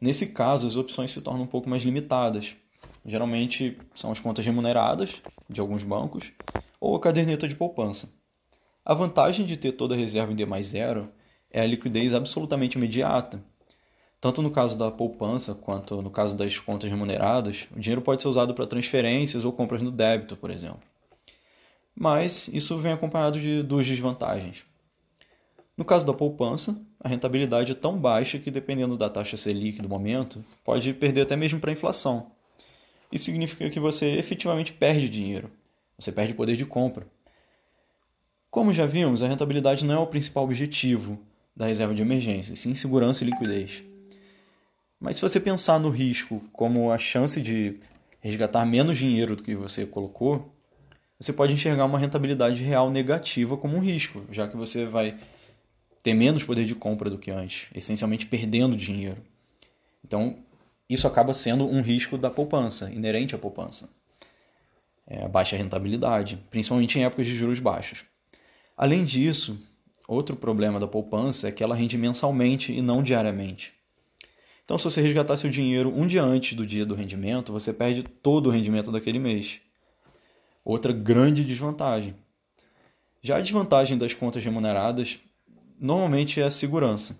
Nesse 0.00 0.32
caso, 0.32 0.66
as 0.66 0.74
opções 0.74 1.10
se 1.10 1.20
tornam 1.20 1.42
um 1.42 1.46
pouco 1.46 1.68
mais 1.68 1.82
limitadas. 1.82 2.56
Geralmente 3.04 3.76
são 3.94 4.10
as 4.10 4.18
contas 4.18 4.42
remuneradas 4.42 5.20
de 5.50 5.60
alguns 5.60 5.82
bancos 5.82 6.32
ou 6.80 6.96
a 6.96 7.00
caderneta 7.00 7.46
de 7.46 7.54
poupança. 7.54 8.10
A 8.84 8.94
vantagem 8.94 9.46
de 9.46 9.56
ter 9.56 9.72
toda 9.72 9.94
a 9.94 9.98
reserva 9.98 10.32
em 10.32 10.36
D 10.36 10.44
mais 10.46 10.66
0 10.68 11.08
é 11.50 11.60
a 11.60 11.66
liquidez 11.66 12.14
absolutamente 12.14 12.76
imediata. 12.76 13.42
Tanto 14.20 14.42
no 14.42 14.50
caso 14.50 14.78
da 14.78 14.90
poupança 14.90 15.54
quanto 15.54 16.02
no 16.02 16.10
caso 16.10 16.36
das 16.36 16.58
contas 16.58 16.90
remuneradas, 16.90 17.66
o 17.74 17.80
dinheiro 17.80 18.02
pode 18.02 18.22
ser 18.22 18.28
usado 18.28 18.54
para 18.54 18.66
transferências 18.66 19.44
ou 19.44 19.52
compras 19.52 19.82
no 19.82 19.90
débito, 19.90 20.36
por 20.36 20.50
exemplo 20.50 20.90
mas 22.00 22.48
isso 22.48 22.78
vem 22.78 22.92
acompanhado 22.92 23.38
de 23.38 23.62
duas 23.62 23.86
desvantagens. 23.86 24.64
No 25.76 25.84
caso 25.84 26.06
da 26.06 26.14
poupança, 26.14 26.80
a 26.98 27.08
rentabilidade 27.08 27.72
é 27.72 27.74
tão 27.74 27.98
baixa 27.98 28.38
que, 28.38 28.50
dependendo 28.50 28.96
da 28.96 29.10
taxa 29.10 29.36
Selic 29.36 29.82
do 29.82 29.88
momento, 29.88 30.42
pode 30.64 30.94
perder 30.94 31.22
até 31.22 31.36
mesmo 31.36 31.60
para 31.60 31.70
a 31.70 31.72
inflação. 31.74 32.32
Isso 33.12 33.26
significa 33.26 33.68
que 33.68 33.78
você 33.78 34.12
efetivamente 34.16 34.72
perde 34.72 35.10
dinheiro, 35.10 35.50
você 35.98 36.10
perde 36.10 36.32
poder 36.32 36.56
de 36.56 36.64
compra. 36.64 37.06
Como 38.50 38.74
já 38.74 38.84
vimos, 38.84 39.22
a 39.22 39.28
rentabilidade 39.28 39.84
não 39.84 39.94
é 39.94 39.98
o 39.98 40.06
principal 40.06 40.42
objetivo 40.42 41.18
da 41.54 41.66
reserva 41.66 41.94
de 41.94 42.02
emergência, 42.02 42.56
sim 42.56 42.74
segurança 42.74 43.22
e 43.22 43.28
liquidez. 43.28 43.84
Mas 44.98 45.16
se 45.16 45.22
você 45.22 45.38
pensar 45.38 45.78
no 45.78 45.88
risco 45.88 46.42
como 46.52 46.90
a 46.90 46.98
chance 46.98 47.40
de 47.40 47.78
resgatar 48.20 48.66
menos 48.66 48.98
dinheiro 48.98 49.36
do 49.36 49.42
que 49.42 49.54
você 49.54 49.86
colocou, 49.86 50.52
você 51.18 51.32
pode 51.32 51.52
enxergar 51.52 51.84
uma 51.84 51.98
rentabilidade 51.98 52.62
real 52.62 52.90
negativa 52.90 53.56
como 53.56 53.76
um 53.76 53.80
risco, 53.80 54.24
já 54.32 54.48
que 54.48 54.56
você 54.56 54.84
vai 54.84 55.16
ter 56.02 56.14
menos 56.14 56.42
poder 56.42 56.64
de 56.64 56.74
compra 56.74 57.08
do 57.08 57.18
que 57.18 57.30
antes, 57.30 57.68
essencialmente 57.74 58.26
perdendo 58.26 58.76
dinheiro. 58.76 59.22
Então, 60.04 60.38
isso 60.88 61.06
acaba 61.06 61.32
sendo 61.34 61.66
um 61.66 61.82
risco 61.82 62.18
da 62.18 62.30
poupança, 62.30 62.90
inerente 62.90 63.34
à 63.34 63.38
poupança. 63.38 63.90
É 65.06 65.28
baixa 65.28 65.56
rentabilidade, 65.56 66.36
principalmente 66.50 66.98
em 66.98 67.04
épocas 67.04 67.26
de 67.26 67.36
juros 67.36 67.60
baixos. 67.60 68.09
Além 68.80 69.04
disso, 69.04 69.58
outro 70.08 70.34
problema 70.34 70.80
da 70.80 70.86
poupança 70.86 71.46
é 71.46 71.52
que 71.52 71.62
ela 71.62 71.74
rende 71.74 71.98
mensalmente 71.98 72.72
e 72.72 72.80
não 72.80 73.02
diariamente. 73.02 73.74
Então, 74.64 74.78
se 74.78 74.84
você 74.84 75.02
resgatar 75.02 75.36
seu 75.36 75.50
dinheiro 75.50 75.94
um 75.94 76.06
dia 76.06 76.22
antes 76.22 76.54
do 76.54 76.66
dia 76.66 76.86
do 76.86 76.94
rendimento, 76.94 77.52
você 77.52 77.74
perde 77.74 78.02
todo 78.02 78.46
o 78.46 78.50
rendimento 78.50 78.90
daquele 78.90 79.18
mês 79.18 79.60
outra 80.64 80.94
grande 80.94 81.44
desvantagem. 81.44 82.14
Já 83.20 83.36
a 83.36 83.42
desvantagem 83.42 83.98
das 83.98 84.14
contas 84.14 84.42
remuneradas 84.42 85.20
normalmente 85.78 86.40
é 86.40 86.44
a 86.44 86.50
segurança. 86.50 87.18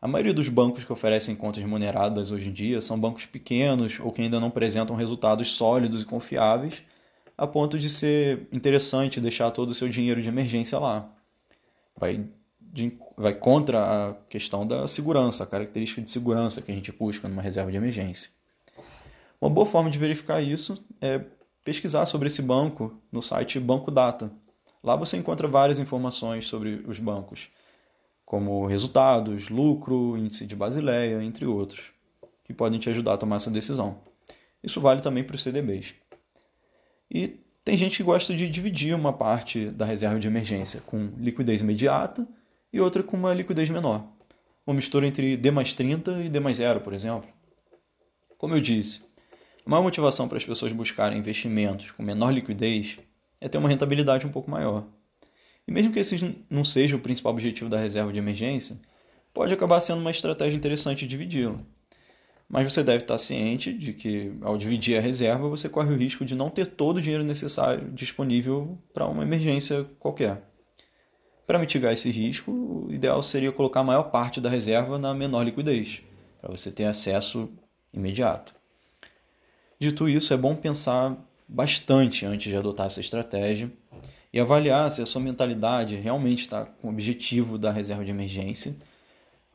A 0.00 0.06
maioria 0.06 0.32
dos 0.32 0.48
bancos 0.48 0.84
que 0.84 0.92
oferecem 0.92 1.34
contas 1.34 1.60
remuneradas 1.64 2.30
hoje 2.30 2.48
em 2.48 2.52
dia 2.52 2.80
são 2.80 2.96
bancos 2.96 3.26
pequenos 3.26 3.98
ou 3.98 4.12
que 4.12 4.22
ainda 4.22 4.38
não 4.38 4.46
apresentam 4.46 4.94
resultados 4.94 5.48
sólidos 5.48 6.02
e 6.02 6.06
confiáveis, 6.06 6.80
a 7.36 7.46
ponto 7.46 7.78
de 7.78 7.88
ser 7.88 8.48
interessante 8.50 9.20
deixar 9.20 9.50
todo 9.50 9.70
o 9.70 9.74
seu 9.74 9.88
dinheiro 9.88 10.22
de 10.22 10.28
emergência 10.28 10.78
lá. 10.78 11.10
Vai, 11.96 12.26
de, 12.60 12.96
vai 13.16 13.34
contra 13.34 14.10
a 14.10 14.14
questão 14.28 14.66
da 14.66 14.86
segurança, 14.86 15.44
a 15.44 15.46
característica 15.46 16.00
de 16.00 16.10
segurança 16.10 16.62
que 16.62 16.72
a 16.72 16.74
gente 16.74 16.92
busca 16.92 17.28
numa 17.28 17.42
reserva 17.42 17.70
de 17.70 17.76
emergência. 17.76 18.30
Uma 19.40 19.50
boa 19.50 19.66
forma 19.66 19.90
de 19.90 19.98
verificar 19.98 20.40
isso 20.40 20.82
é 21.00 21.20
pesquisar 21.62 22.06
sobre 22.06 22.28
esse 22.28 22.40
banco 22.40 22.96
no 23.12 23.20
site 23.20 23.60
Banco 23.60 23.90
Data. 23.90 24.30
Lá 24.82 24.96
você 24.96 25.16
encontra 25.16 25.48
várias 25.48 25.78
informações 25.78 26.46
sobre 26.46 26.84
os 26.86 26.98
bancos, 26.98 27.48
como 28.24 28.66
resultados, 28.66 29.48
lucro, 29.48 30.16
índice 30.16 30.46
de 30.46 30.56
Basileia, 30.56 31.22
entre 31.22 31.44
outros, 31.44 31.90
que 32.44 32.54
podem 32.54 32.78
te 32.78 32.88
ajudar 32.88 33.14
a 33.14 33.18
tomar 33.18 33.36
essa 33.36 33.50
decisão. 33.50 33.98
Isso 34.62 34.80
vale 34.80 35.02
também 35.02 35.22
para 35.22 35.36
os 35.36 35.42
CDBs. 35.42 35.94
E 37.10 37.38
tem 37.64 37.76
gente 37.76 37.96
que 37.96 38.02
gosta 38.02 38.34
de 38.34 38.48
dividir 38.48 38.94
uma 38.94 39.12
parte 39.12 39.70
da 39.70 39.84
reserva 39.84 40.20
de 40.20 40.28
emergência 40.28 40.80
com 40.82 41.10
liquidez 41.18 41.60
imediata 41.60 42.26
e 42.72 42.80
outra 42.80 43.02
com 43.02 43.16
uma 43.16 43.34
liquidez 43.34 43.70
menor. 43.70 44.06
Uma 44.66 44.74
mistura 44.74 45.06
entre 45.06 45.36
D 45.36 45.50
mais 45.50 45.72
30 45.72 46.24
e 46.24 46.28
D 46.28 46.40
mais 46.40 46.58
0, 46.58 46.80
por 46.80 46.92
exemplo. 46.92 47.28
Como 48.38 48.54
eu 48.54 48.60
disse, 48.60 49.04
a 49.64 49.70
maior 49.70 49.82
motivação 49.82 50.28
para 50.28 50.38
as 50.38 50.44
pessoas 50.44 50.72
buscarem 50.72 51.18
investimentos 51.18 51.90
com 51.90 52.02
menor 52.02 52.30
liquidez 52.30 52.98
é 53.40 53.48
ter 53.48 53.58
uma 53.58 53.68
rentabilidade 53.68 54.26
um 54.26 54.30
pouco 54.30 54.50
maior. 54.50 54.86
E 55.66 55.72
mesmo 55.72 55.92
que 55.92 55.98
esse 55.98 56.44
não 56.48 56.62
seja 56.62 56.96
o 56.96 57.00
principal 57.00 57.32
objetivo 57.32 57.68
da 57.68 57.80
reserva 57.80 58.12
de 58.12 58.18
emergência, 58.18 58.78
pode 59.34 59.52
acabar 59.52 59.80
sendo 59.80 60.00
uma 60.00 60.10
estratégia 60.10 60.56
interessante 60.56 61.06
dividi-la. 61.06 61.58
Mas 62.48 62.72
você 62.72 62.84
deve 62.84 63.02
estar 63.02 63.18
ciente 63.18 63.72
de 63.72 63.92
que, 63.92 64.32
ao 64.40 64.56
dividir 64.56 64.96
a 64.96 65.00
reserva, 65.00 65.48
você 65.48 65.68
corre 65.68 65.92
o 65.92 65.96
risco 65.96 66.24
de 66.24 66.34
não 66.34 66.48
ter 66.48 66.66
todo 66.66 66.98
o 66.98 67.00
dinheiro 67.00 67.24
necessário 67.24 67.90
disponível 67.90 68.78
para 68.94 69.06
uma 69.06 69.24
emergência 69.24 69.84
qualquer. 69.98 70.42
Para 71.44 71.58
mitigar 71.58 71.92
esse 71.92 72.10
risco, 72.10 72.50
o 72.50 72.92
ideal 72.92 73.22
seria 73.22 73.50
colocar 73.50 73.80
a 73.80 73.84
maior 73.84 74.04
parte 74.10 74.40
da 74.40 74.48
reserva 74.48 74.98
na 74.98 75.12
menor 75.12 75.42
liquidez, 75.42 76.02
para 76.40 76.50
você 76.50 76.70
ter 76.70 76.84
acesso 76.84 77.48
imediato. 77.92 78.54
Dito 79.78 80.08
isso, 80.08 80.32
é 80.32 80.36
bom 80.36 80.54
pensar 80.54 81.16
bastante 81.48 82.24
antes 82.24 82.50
de 82.50 82.56
adotar 82.56 82.86
essa 82.86 83.00
estratégia 83.00 83.70
e 84.32 84.40
avaliar 84.40 84.90
se 84.90 85.02
a 85.02 85.06
sua 85.06 85.20
mentalidade 85.20 85.96
realmente 85.96 86.42
está 86.42 86.64
com 86.64 86.88
o 86.88 86.90
objetivo 86.90 87.58
da 87.58 87.70
reserva 87.70 88.04
de 88.04 88.10
emergência 88.10 88.76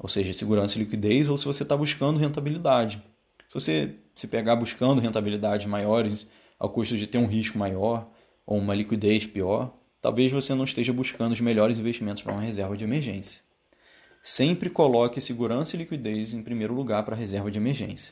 ou 0.02 0.10
seja, 0.10 0.34
segurança 0.34 0.80
e 0.80 0.82
liquidez, 0.82 1.30
ou 1.30 1.38
se 1.38 1.46
você 1.46 1.62
está 1.62 1.78
buscando 1.78 2.20
rentabilidade. 2.20 3.04
Se 3.48 3.54
você 3.54 3.96
se 4.16 4.28
pegar 4.28 4.56
buscando 4.56 5.00
rentabilidades 5.00 5.68
maiores 5.68 6.28
ao 6.58 6.70
custo 6.70 6.98
de 6.98 7.06
ter 7.06 7.20
um 7.20 7.28
risco 7.28 7.56
maior 7.56 8.10
ou 8.44 8.58
uma 8.58 8.74
liquidez 8.74 9.28
pior, 9.28 9.78
talvez 10.02 10.32
você 10.32 10.56
não 10.56 10.64
esteja 10.64 10.92
buscando 10.92 11.34
os 11.34 11.40
melhores 11.42 11.78
investimentos 11.78 12.24
para 12.24 12.34
uma 12.34 12.42
reserva 12.42 12.76
de 12.76 12.84
emergência. 12.84 13.44
Sempre 14.24 14.72
coloque 14.72 15.22
segurança 15.22 15.76
e 15.76 15.80
liquidez 15.80 16.34
em 16.34 16.42
primeiro 16.42 16.74
lugar 16.74 17.06
para 17.06 17.16
a 17.16 17.18
reserva 17.18 17.52
de 17.52 17.60
emergência. 17.60 18.12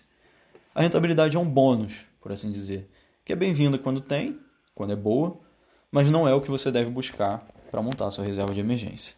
A 0.75 0.83
rentabilidade 0.83 1.37
é 1.37 1.39
um 1.39 1.49
bônus, 1.49 2.05
por 2.21 2.31
assim 2.31 2.51
dizer, 2.51 2.87
que 3.25 3.33
é 3.33 3.35
bem-vinda 3.35 3.79
quando 3.79 3.99
tem, 3.99 4.39
quando 4.75 4.93
é 4.93 4.95
boa, 4.95 5.39
mas 5.91 6.07
não 6.11 6.27
é 6.27 6.35
o 6.35 6.41
que 6.41 6.51
você 6.51 6.71
deve 6.71 6.91
buscar 6.91 7.47
para 7.71 7.81
montar 7.81 8.11
sua 8.11 8.25
reserva 8.25 8.53
de 8.53 8.59
emergência. 8.59 9.15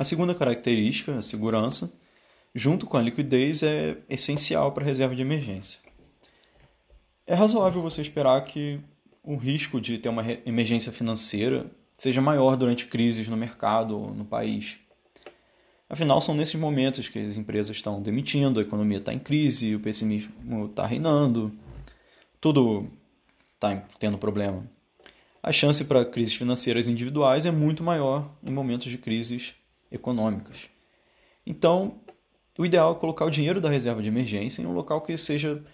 A 0.00 0.04
segunda 0.04 0.34
característica, 0.34 1.14
a 1.14 1.20
segurança, 1.20 1.92
junto 2.54 2.86
com 2.86 2.96
a 2.96 3.02
liquidez, 3.02 3.62
é 3.62 3.98
essencial 4.08 4.72
para 4.72 4.82
a 4.82 4.86
reserva 4.86 5.14
de 5.14 5.20
emergência. 5.20 5.78
É 7.26 7.34
razoável 7.34 7.82
você 7.82 8.00
esperar 8.00 8.42
que 8.44 8.80
o 9.22 9.36
risco 9.36 9.78
de 9.78 9.98
ter 9.98 10.08
uma 10.08 10.24
emergência 10.46 10.90
financeira 10.90 11.70
seja 11.98 12.22
maior 12.22 12.56
durante 12.56 12.86
crises 12.86 13.28
no 13.28 13.36
mercado 13.36 13.94
ou 13.94 14.14
no 14.14 14.24
país. 14.24 14.78
Afinal, 15.86 16.22
são 16.22 16.34
nesses 16.34 16.58
momentos 16.58 17.06
que 17.06 17.18
as 17.18 17.36
empresas 17.36 17.76
estão 17.76 18.00
demitindo, 18.00 18.58
a 18.58 18.62
economia 18.62 19.00
está 19.00 19.12
em 19.12 19.18
crise, 19.18 19.74
o 19.74 19.80
pessimismo 19.80 20.64
está 20.64 20.86
reinando, 20.86 21.52
tudo 22.40 22.88
está 23.54 23.76
tendo 23.98 24.16
problema. 24.16 24.64
A 25.42 25.52
chance 25.52 25.84
para 25.84 26.06
crises 26.06 26.34
financeiras 26.34 26.88
individuais 26.88 27.44
é 27.44 27.50
muito 27.50 27.84
maior 27.84 28.34
em 28.42 28.50
momentos 28.50 28.90
de 28.90 28.96
crises 28.96 29.59
econômicas. 29.90 30.68
Então, 31.46 32.00
o 32.58 32.66
ideal 32.66 32.92
é 32.92 32.98
colocar 32.98 33.24
o 33.24 33.30
dinheiro 33.30 33.60
da 33.60 33.70
reserva 33.70 34.02
de 34.02 34.08
emergência 34.08 34.62
em 34.62 34.66
um 34.66 34.72
local 34.72 35.00
que 35.00 35.16
seja 35.16 35.64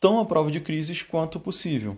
tão 0.00 0.18
à 0.18 0.24
prova 0.24 0.50
de 0.50 0.60
crises 0.60 1.02
quanto 1.02 1.38
possível. 1.38 1.96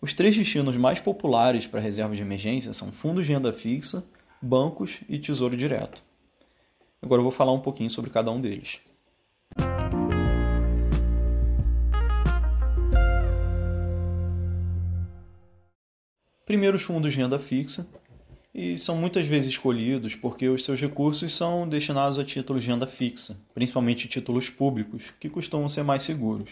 Os 0.00 0.14
três 0.14 0.36
destinos 0.36 0.76
mais 0.76 0.98
populares 0.98 1.66
para 1.66 1.80
reserva 1.80 2.16
de 2.16 2.22
emergência 2.22 2.72
são 2.72 2.90
fundos 2.90 3.26
de 3.26 3.32
renda 3.32 3.52
fixa, 3.52 4.04
bancos 4.40 5.00
e 5.08 5.18
tesouro 5.18 5.56
direto. 5.56 6.02
Agora 7.00 7.20
eu 7.20 7.24
vou 7.24 7.32
falar 7.32 7.52
um 7.52 7.60
pouquinho 7.60 7.90
sobre 7.90 8.10
cada 8.10 8.30
um 8.30 8.40
deles. 8.40 8.80
Primeiro, 16.44 16.76
os 16.76 16.82
fundos 16.82 17.12
de 17.12 17.18
renda 17.18 17.38
fixa, 17.38 17.86
e 18.54 18.76
são 18.76 18.96
muitas 18.96 19.26
vezes 19.26 19.50
escolhidos 19.50 20.14
porque 20.14 20.48
os 20.48 20.64
seus 20.64 20.80
recursos 20.80 21.32
são 21.32 21.68
destinados 21.68 22.18
a 22.18 22.24
títulos 22.24 22.62
de 22.62 22.70
renda 22.70 22.86
fixa, 22.86 23.40
principalmente 23.54 24.08
títulos 24.08 24.50
públicos, 24.50 25.04
que 25.18 25.30
costumam 25.30 25.68
ser 25.68 25.82
mais 25.82 26.02
seguros. 26.02 26.50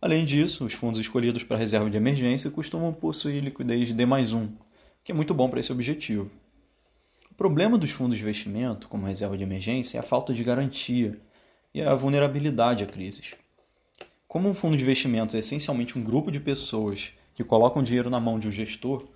Além 0.00 0.24
disso, 0.24 0.64
os 0.64 0.72
fundos 0.72 1.00
escolhidos 1.00 1.42
para 1.42 1.56
reserva 1.56 1.90
de 1.90 1.96
emergência 1.96 2.50
costumam 2.50 2.92
possuir 2.92 3.42
liquidez 3.42 3.92
D 3.92 4.06
mais 4.06 4.32
1, 4.32 4.48
que 5.02 5.10
é 5.10 5.14
muito 5.14 5.34
bom 5.34 5.48
para 5.48 5.60
esse 5.60 5.72
objetivo. 5.72 6.30
O 7.30 7.34
problema 7.34 7.76
dos 7.76 7.90
fundos 7.90 8.16
de 8.16 8.22
investimento, 8.22 8.86
como 8.86 9.06
reserva 9.06 9.36
de 9.36 9.42
emergência, 9.42 9.98
é 9.98 10.00
a 10.00 10.04
falta 10.04 10.32
de 10.32 10.44
garantia 10.44 11.18
e 11.74 11.82
a 11.82 11.94
vulnerabilidade 11.94 12.84
a 12.84 12.86
crises. 12.86 13.32
Como 14.28 14.48
um 14.48 14.54
fundo 14.54 14.76
de 14.76 14.84
investimento 14.84 15.34
é 15.34 15.40
essencialmente 15.40 15.98
um 15.98 16.04
grupo 16.04 16.30
de 16.30 16.38
pessoas 16.38 17.12
que 17.34 17.42
colocam 17.42 17.82
dinheiro 17.82 18.08
na 18.08 18.20
mão 18.20 18.38
de 18.38 18.46
um 18.46 18.52
gestor, 18.52 19.08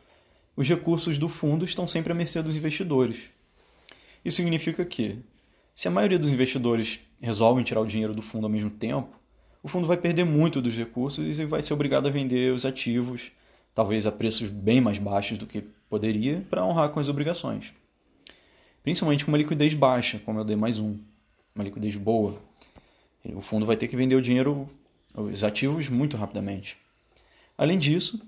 os 0.59 0.69
recursos 0.69 1.19
do 1.19 1.29
fundo 1.29 1.65
estão 1.65 1.87
sempre 1.87 2.11
à 2.11 2.15
mercê 2.17 2.43
dos 2.43 2.57
investidores. 2.57 3.31
Isso 4.25 4.39
significa 4.39 4.85
que, 4.85 5.17
se 5.73 5.87
a 5.87 5.91
maioria 5.91 6.19
dos 6.19 6.33
investidores 6.33 6.99
resolvem 7.21 7.63
tirar 7.63 7.81
o 7.81 7.87
dinheiro 7.87 8.13
do 8.13 8.23
fundo 8.23 8.45
ao 8.45 8.51
mesmo 8.51 8.69
tempo, 8.69 9.09
o 9.63 9.69
fundo 9.69 9.87
vai 9.87 9.97
perder 9.97 10.25
muito 10.25 10.61
dos 10.61 10.77
recursos 10.77 11.39
e 11.39 11.45
vai 11.45 11.63
ser 11.63 11.75
obrigado 11.75 12.09
a 12.09 12.11
vender 12.11 12.53
os 12.53 12.67
ativos, 12.67 13.31
talvez 13.73 14.05
a 14.05 14.11
preços 14.11 14.51
bem 14.51 14.81
mais 14.81 14.99
baixos 14.99 15.39
do 15.39 15.47
que 15.47 15.63
poderia, 15.89 16.45
para 16.51 16.65
honrar 16.65 16.89
com 16.89 16.99
as 16.99 17.09
obrigações. 17.09 17.73
Principalmente 18.83 19.25
com 19.25 19.31
uma 19.31 19.39
liquidez 19.39 19.75
baixa, 19.75 20.19
como 20.25 20.41
é 20.41 20.43
o 20.43 20.45
D 20.45 20.57
mais 20.57 20.81
um, 20.81 20.99
uma 21.55 21.63
liquidez 21.63 21.95
boa. 21.95 22.37
O 23.25 23.41
fundo 23.41 23.65
vai 23.65 23.77
ter 23.77 23.87
que 23.87 23.95
vender 23.95 24.17
o 24.17 24.23
dinheiro, 24.23 24.69
os 25.15 25.45
ativos, 25.45 25.89
muito 25.89 26.17
rapidamente. 26.17 26.77
Além 27.57 27.79
disso, 27.79 28.21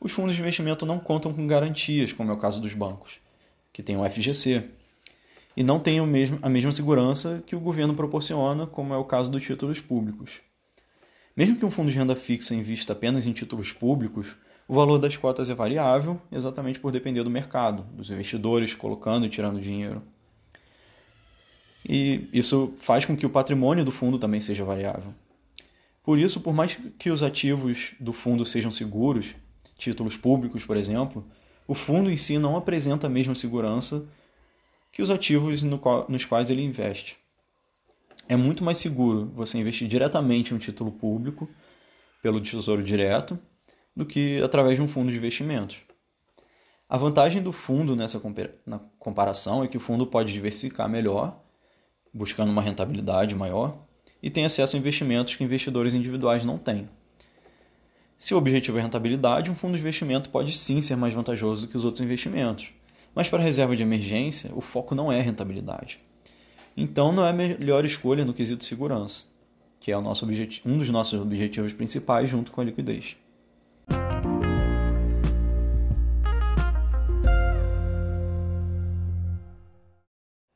os 0.00 0.12
fundos 0.12 0.34
de 0.34 0.40
investimento 0.40 0.84
não 0.84 0.98
contam 0.98 1.32
com 1.32 1.46
garantias, 1.46 2.12
como 2.12 2.30
é 2.30 2.34
o 2.34 2.38
caso 2.38 2.60
dos 2.60 2.74
bancos, 2.74 3.18
que 3.72 3.82
têm 3.82 3.96
o 3.96 4.08
FGC, 4.08 4.64
e 5.56 5.62
não 5.62 5.80
têm 5.80 5.98
a 5.98 6.48
mesma 6.48 6.72
segurança 6.72 7.42
que 7.46 7.56
o 7.56 7.60
governo 7.60 7.94
proporciona, 7.94 8.66
como 8.66 8.92
é 8.92 8.96
o 8.96 9.04
caso 9.04 9.30
dos 9.30 9.42
títulos 9.42 9.80
públicos. 9.80 10.40
Mesmo 11.34 11.56
que 11.56 11.64
um 11.64 11.70
fundo 11.70 11.90
de 11.90 11.96
renda 11.98 12.14
fixa 12.14 12.54
invista 12.54 12.92
apenas 12.92 13.26
em 13.26 13.32
títulos 13.32 13.72
públicos, 13.72 14.36
o 14.68 14.74
valor 14.74 14.98
das 14.98 15.16
cotas 15.16 15.48
é 15.48 15.54
variável, 15.54 16.20
exatamente 16.30 16.80
por 16.80 16.90
depender 16.90 17.22
do 17.22 17.30
mercado, 17.30 17.84
dos 17.94 18.10
investidores 18.10 18.74
colocando 18.74 19.24
e 19.24 19.30
tirando 19.30 19.60
dinheiro. 19.60 20.02
E 21.88 22.28
isso 22.32 22.74
faz 22.78 23.04
com 23.04 23.16
que 23.16 23.24
o 23.24 23.30
patrimônio 23.30 23.84
do 23.84 23.92
fundo 23.92 24.18
também 24.18 24.40
seja 24.40 24.64
variável. 24.64 25.14
Por 26.02 26.18
isso, 26.18 26.40
por 26.40 26.52
mais 26.52 26.76
que 26.98 27.10
os 27.10 27.22
ativos 27.22 27.94
do 28.00 28.12
fundo 28.12 28.44
sejam 28.44 28.70
seguros, 28.70 29.34
títulos 29.76 30.16
públicos, 30.16 30.64
por 30.64 30.76
exemplo, 30.76 31.24
o 31.66 31.74
fundo 31.74 32.10
em 32.10 32.16
si 32.16 32.38
não 32.38 32.56
apresenta 32.56 33.06
a 33.06 33.10
mesma 33.10 33.34
segurança 33.34 34.06
que 34.92 35.02
os 35.02 35.10
ativos 35.10 35.62
no 35.62 35.78
qual, 35.78 36.06
nos 36.08 36.24
quais 36.24 36.48
ele 36.48 36.62
investe. 36.62 37.16
É 38.28 38.34
muito 38.34 38.64
mais 38.64 38.78
seguro 38.78 39.30
você 39.34 39.58
investir 39.58 39.86
diretamente 39.86 40.52
em 40.52 40.56
um 40.56 40.58
título 40.58 40.90
público, 40.90 41.48
pelo 42.22 42.40
Tesouro 42.40 42.82
Direto, 42.82 43.38
do 43.94 44.04
que 44.04 44.42
através 44.42 44.76
de 44.76 44.82
um 44.82 44.88
fundo 44.88 45.12
de 45.12 45.18
investimentos. 45.18 45.78
A 46.88 46.96
vantagem 46.96 47.42
do 47.42 47.52
fundo 47.52 47.94
nessa 47.94 48.20
na 48.64 48.80
comparação 48.98 49.62
é 49.62 49.68
que 49.68 49.76
o 49.76 49.80
fundo 49.80 50.06
pode 50.06 50.32
diversificar 50.32 50.88
melhor, 50.88 51.40
buscando 52.12 52.50
uma 52.50 52.62
rentabilidade 52.62 53.34
maior, 53.34 53.78
e 54.22 54.30
tem 54.30 54.44
acesso 54.44 54.76
a 54.76 54.78
investimentos 54.78 55.36
que 55.36 55.44
investidores 55.44 55.94
individuais 55.94 56.44
não 56.44 56.58
têm. 56.58 56.88
Se 58.18 58.32
o 58.32 58.38
objetivo 58.38 58.78
é 58.78 58.80
rentabilidade, 58.80 59.50
um 59.50 59.54
fundo 59.54 59.74
de 59.74 59.80
investimento 59.80 60.30
pode 60.30 60.56
sim 60.56 60.80
ser 60.80 60.96
mais 60.96 61.12
vantajoso 61.12 61.66
do 61.66 61.70
que 61.70 61.76
os 61.76 61.84
outros 61.84 62.02
investimentos. 62.02 62.68
Mas 63.14 63.28
para 63.28 63.42
reserva 63.42 63.76
de 63.76 63.82
emergência, 63.82 64.50
o 64.54 64.60
foco 64.60 64.94
não 64.94 65.12
é 65.12 65.20
rentabilidade. 65.20 66.00
Então 66.76 67.12
não 67.12 67.24
é 67.24 67.30
a 67.30 67.32
melhor 67.32 67.84
escolha 67.84 68.24
no 68.24 68.32
quesito 68.32 68.64
segurança, 68.64 69.22
que 69.78 69.92
é 69.92 69.98
um 69.98 70.78
dos 70.78 70.90
nossos 70.90 71.20
objetivos 71.20 71.72
principais 71.74 72.28
junto 72.28 72.52
com 72.52 72.60
a 72.60 72.64
liquidez. 72.64 73.16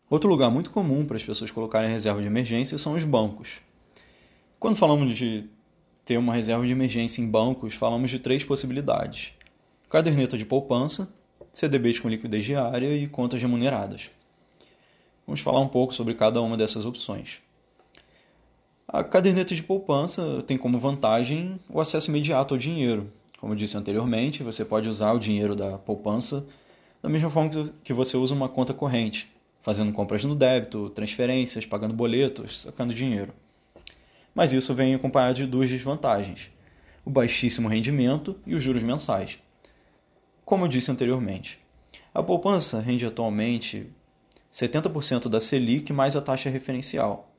Outro 0.08 0.28
lugar 0.28 0.50
muito 0.50 0.70
comum 0.70 1.04
para 1.06 1.16
as 1.16 1.24
pessoas 1.24 1.50
colocarem 1.50 1.90
reserva 1.90 2.20
de 2.20 2.26
emergência 2.26 2.76
são 2.78 2.94
os 2.94 3.04
bancos. 3.04 3.60
Quando 4.58 4.76
falamos 4.76 5.16
de 5.16 5.48
ter 6.04 6.18
uma 6.18 6.34
reserva 6.34 6.66
de 6.66 6.72
emergência 6.72 7.22
em 7.22 7.30
bancos, 7.30 7.74
falamos 7.74 8.10
de 8.10 8.18
três 8.18 8.44
possibilidades: 8.44 9.32
caderneta 9.88 10.36
de 10.36 10.44
poupança, 10.44 11.12
CDBs 11.52 11.98
com 11.98 12.08
liquidez 12.08 12.44
diária 12.44 12.96
e 12.96 13.06
contas 13.06 13.40
remuneradas. 13.40 14.10
Vamos 15.26 15.40
falar 15.40 15.60
um 15.60 15.68
pouco 15.68 15.94
sobre 15.94 16.14
cada 16.14 16.40
uma 16.42 16.56
dessas 16.56 16.84
opções. 16.84 17.38
A 18.88 19.04
caderneta 19.04 19.54
de 19.54 19.62
poupança 19.62 20.42
tem 20.46 20.58
como 20.58 20.78
vantagem 20.78 21.60
o 21.68 21.80
acesso 21.80 22.10
imediato 22.10 22.54
ao 22.54 22.58
dinheiro. 22.58 23.08
Como 23.38 23.54
disse 23.54 23.76
anteriormente, 23.76 24.42
você 24.42 24.64
pode 24.64 24.88
usar 24.88 25.12
o 25.12 25.18
dinheiro 25.18 25.54
da 25.54 25.78
poupança 25.78 26.46
da 27.02 27.08
mesma 27.08 27.30
forma 27.30 27.72
que 27.82 27.92
você 27.92 28.16
usa 28.16 28.34
uma 28.34 28.48
conta 28.48 28.74
corrente, 28.74 29.30
fazendo 29.62 29.92
compras 29.92 30.24
no 30.24 30.34
débito, 30.34 30.90
transferências, 30.90 31.64
pagando 31.64 31.94
boletos, 31.94 32.62
sacando 32.62 32.92
dinheiro. 32.92 33.32
Mas 34.34 34.52
isso 34.52 34.74
vem 34.74 34.94
acompanhado 34.94 35.34
de 35.34 35.46
duas 35.46 35.68
desvantagens: 35.68 36.50
o 37.04 37.10
baixíssimo 37.10 37.68
rendimento 37.68 38.36
e 38.46 38.54
os 38.54 38.62
juros 38.62 38.82
mensais. 38.82 39.38
Como 40.44 40.64
eu 40.64 40.68
disse 40.68 40.90
anteriormente, 40.90 41.58
a 42.12 42.22
poupança 42.22 42.80
rende 42.80 43.06
atualmente 43.06 43.86
70% 44.52 45.28
da 45.28 45.40
Selic 45.40 45.92
mais 45.92 46.16
a 46.16 46.20
taxa 46.20 46.50
referencial. 46.50 47.32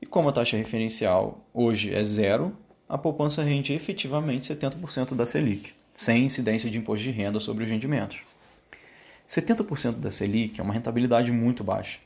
E 0.00 0.06
como 0.06 0.28
a 0.28 0.32
taxa 0.32 0.56
referencial 0.56 1.46
hoje 1.52 1.94
é 1.94 2.02
zero, 2.04 2.56
a 2.88 2.98
poupança 2.98 3.42
rende 3.42 3.72
efetivamente 3.72 4.52
70% 4.52 5.14
da 5.14 5.24
Selic, 5.24 5.72
sem 5.94 6.24
incidência 6.24 6.70
de 6.70 6.78
imposto 6.78 7.04
de 7.04 7.10
renda 7.10 7.38
sobre 7.38 7.64
os 7.64 7.70
rendimentos. 7.70 8.18
70% 9.28 10.00
da 10.00 10.10
Selic 10.10 10.60
é 10.60 10.62
uma 10.62 10.74
rentabilidade 10.74 11.30
muito 11.30 11.62
baixa. 11.62 12.00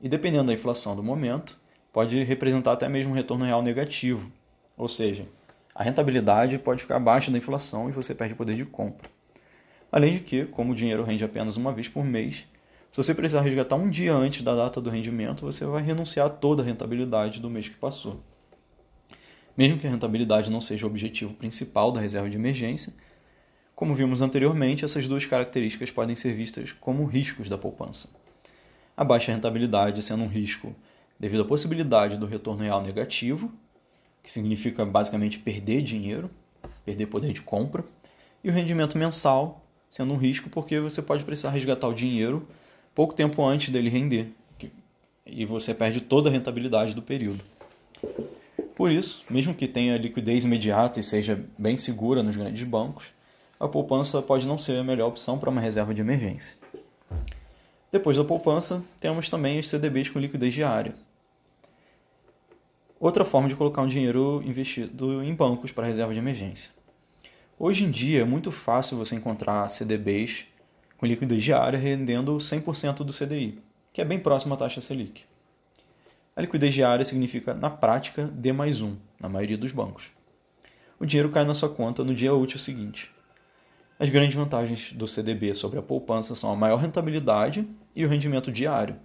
E 0.00 0.08
dependendo 0.08 0.46
da 0.46 0.54
inflação 0.54 0.94
do 0.94 1.02
momento, 1.02 1.58
pode 1.92 2.22
representar 2.22 2.72
até 2.72 2.88
mesmo 2.88 3.12
um 3.12 3.14
retorno 3.14 3.44
real 3.44 3.62
negativo. 3.62 4.30
Ou 4.76 4.88
seja, 4.88 5.26
a 5.74 5.82
rentabilidade 5.82 6.58
pode 6.58 6.82
ficar 6.82 6.96
abaixo 6.96 7.30
da 7.30 7.38
inflação 7.38 7.88
e 7.88 7.92
você 7.92 8.14
perde 8.14 8.34
poder 8.34 8.56
de 8.56 8.64
compra. 8.64 9.08
Além 9.90 10.12
de 10.12 10.20
que, 10.20 10.44
como 10.44 10.72
o 10.72 10.74
dinheiro 10.74 11.02
rende 11.02 11.24
apenas 11.24 11.56
uma 11.56 11.72
vez 11.72 11.88
por 11.88 12.04
mês, 12.04 12.44
se 12.90 12.96
você 12.96 13.14
precisar 13.14 13.42
resgatar 13.42 13.76
um 13.76 13.88
dia 13.88 14.14
antes 14.14 14.42
da 14.42 14.54
data 14.54 14.80
do 14.80 14.90
rendimento, 14.90 15.44
você 15.44 15.64
vai 15.64 15.82
renunciar 15.82 16.26
a 16.26 16.30
toda 16.30 16.62
a 16.62 16.66
rentabilidade 16.66 17.40
do 17.40 17.50
mês 17.50 17.68
que 17.68 17.76
passou. 17.76 18.20
Mesmo 19.56 19.78
que 19.78 19.86
a 19.86 19.90
rentabilidade 19.90 20.50
não 20.50 20.60
seja 20.60 20.86
o 20.86 20.88
objetivo 20.88 21.34
principal 21.34 21.90
da 21.90 22.00
reserva 22.00 22.30
de 22.30 22.36
emergência, 22.36 22.92
como 23.74 23.94
vimos 23.94 24.20
anteriormente, 24.20 24.84
essas 24.84 25.06
duas 25.06 25.24
características 25.24 25.90
podem 25.90 26.16
ser 26.16 26.32
vistas 26.32 26.72
como 26.72 27.04
riscos 27.04 27.48
da 27.48 27.56
poupança. 27.56 28.08
A 28.96 29.04
baixa 29.04 29.30
rentabilidade 29.30 30.02
sendo 30.02 30.24
um 30.24 30.28
risco 30.28 30.74
devido 31.18 31.42
à 31.42 31.44
possibilidade 31.44 32.16
do 32.16 32.26
retorno 32.26 32.62
real 32.62 32.82
negativo, 32.82 33.52
que 34.22 34.32
significa 34.32 34.84
basicamente 34.84 35.38
perder 35.38 35.82
dinheiro, 35.82 36.30
perder 36.84 37.06
poder 37.06 37.32
de 37.32 37.42
compra, 37.42 37.84
e 38.42 38.48
o 38.48 38.52
rendimento 38.52 38.96
mensal 38.96 39.64
sendo 39.90 40.12
um 40.12 40.16
risco 40.16 40.50
porque 40.50 40.78
você 40.78 41.00
pode 41.00 41.24
precisar 41.24 41.50
resgatar 41.50 41.88
o 41.88 41.94
dinheiro 41.94 42.46
pouco 42.94 43.14
tempo 43.14 43.44
antes 43.44 43.70
dele 43.70 43.88
render 43.88 44.32
e 45.24 45.44
você 45.44 45.74
perde 45.74 46.00
toda 46.00 46.28
a 46.28 46.32
rentabilidade 46.32 46.94
do 46.94 47.02
período. 47.02 47.42
Por 48.74 48.90
isso, 48.90 49.24
mesmo 49.28 49.54
que 49.54 49.68
tenha 49.68 49.98
liquidez 49.98 50.44
imediata 50.44 51.00
e 51.00 51.02
seja 51.02 51.44
bem 51.58 51.76
segura 51.76 52.22
nos 52.22 52.36
grandes 52.36 52.62
bancos, 52.64 53.06
a 53.58 53.66
poupança 53.66 54.22
pode 54.22 54.46
não 54.46 54.56
ser 54.56 54.78
a 54.78 54.84
melhor 54.84 55.08
opção 55.08 55.38
para 55.38 55.50
uma 55.50 55.60
reserva 55.60 55.92
de 55.92 56.00
emergência. 56.00 56.56
Depois 57.90 58.16
da 58.16 58.24
poupança, 58.24 58.82
temos 59.00 59.28
também 59.28 59.58
os 59.58 59.68
CDBs 59.68 60.10
com 60.10 60.18
liquidez 60.18 60.54
diária. 60.54 60.94
Outra 63.00 63.24
forma 63.24 63.48
de 63.48 63.54
colocar 63.54 63.82
um 63.82 63.86
dinheiro 63.86 64.42
investido 64.44 65.22
em 65.22 65.32
bancos 65.32 65.70
para 65.70 65.86
reserva 65.86 66.12
de 66.12 66.18
emergência. 66.18 66.72
Hoje 67.56 67.84
em 67.84 67.90
dia 67.92 68.22
é 68.22 68.24
muito 68.24 68.50
fácil 68.50 68.98
você 68.98 69.14
encontrar 69.14 69.68
CDBs 69.68 70.46
com 70.96 71.06
liquidez 71.06 71.44
diária 71.44 71.78
rendendo 71.78 72.36
100% 72.38 73.04
do 73.04 73.12
CDI, 73.12 73.60
que 73.92 74.00
é 74.00 74.04
bem 74.04 74.18
próximo 74.18 74.54
à 74.54 74.56
taxa 74.56 74.80
Selic. 74.80 75.22
A 76.34 76.40
liquidez 76.40 76.74
diária 76.74 77.04
significa, 77.04 77.54
na 77.54 77.70
prática, 77.70 78.24
D 78.24 78.52
mais 78.52 78.82
1, 78.82 78.96
na 79.20 79.28
maioria 79.28 79.56
dos 79.56 79.70
bancos. 79.70 80.10
O 80.98 81.06
dinheiro 81.06 81.30
cai 81.30 81.44
na 81.44 81.54
sua 81.54 81.68
conta 81.68 82.02
no 82.02 82.12
dia 82.12 82.34
útil 82.34 82.58
seguinte. 82.58 83.12
As 83.96 84.08
grandes 84.08 84.34
vantagens 84.34 84.92
do 84.92 85.06
CDB 85.06 85.54
sobre 85.54 85.78
a 85.78 85.82
poupança 85.82 86.34
são 86.34 86.50
a 86.50 86.56
maior 86.56 86.78
rentabilidade 86.78 87.64
e 87.94 88.04
o 88.04 88.08
rendimento 88.08 88.50
diário. 88.50 88.96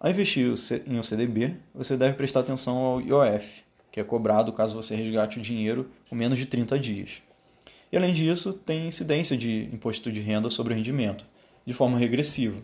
Ao 0.00 0.08
investir 0.08 0.54
em 0.86 0.96
um 0.96 1.02
CDB, 1.02 1.56
você 1.74 1.96
deve 1.96 2.14
prestar 2.14 2.40
atenção 2.40 2.76
ao 2.76 3.00
IOF, 3.00 3.64
que 3.90 3.98
é 3.98 4.04
cobrado 4.04 4.52
caso 4.52 4.76
você 4.76 4.94
resgate 4.94 5.40
o 5.40 5.42
dinheiro 5.42 5.90
com 6.08 6.14
menos 6.14 6.38
de 6.38 6.46
30 6.46 6.78
dias. 6.78 7.20
E 7.90 7.96
além 7.96 8.12
disso, 8.12 8.52
tem 8.52 8.86
incidência 8.86 9.36
de 9.36 9.68
imposto 9.72 10.12
de 10.12 10.20
renda 10.20 10.50
sobre 10.50 10.72
o 10.72 10.76
rendimento, 10.76 11.26
de 11.66 11.72
forma 11.72 11.98
regressiva. 11.98 12.62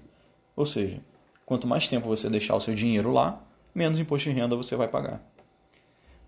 Ou 0.55 0.65
seja, 0.65 1.01
quanto 1.45 1.67
mais 1.67 1.89
tempo 1.89 2.07
você 2.07 2.31
deixar 2.31 2.55
o 2.55 2.61
seu 2.61 2.73
dinheiro 2.73 3.11
lá, 3.11 3.45
menos 3.75 3.99
imposto 3.99 4.31
de 4.31 4.37
renda 4.37 4.55
você 4.55 4.77
vai 4.77 4.87
pagar. 4.87 5.21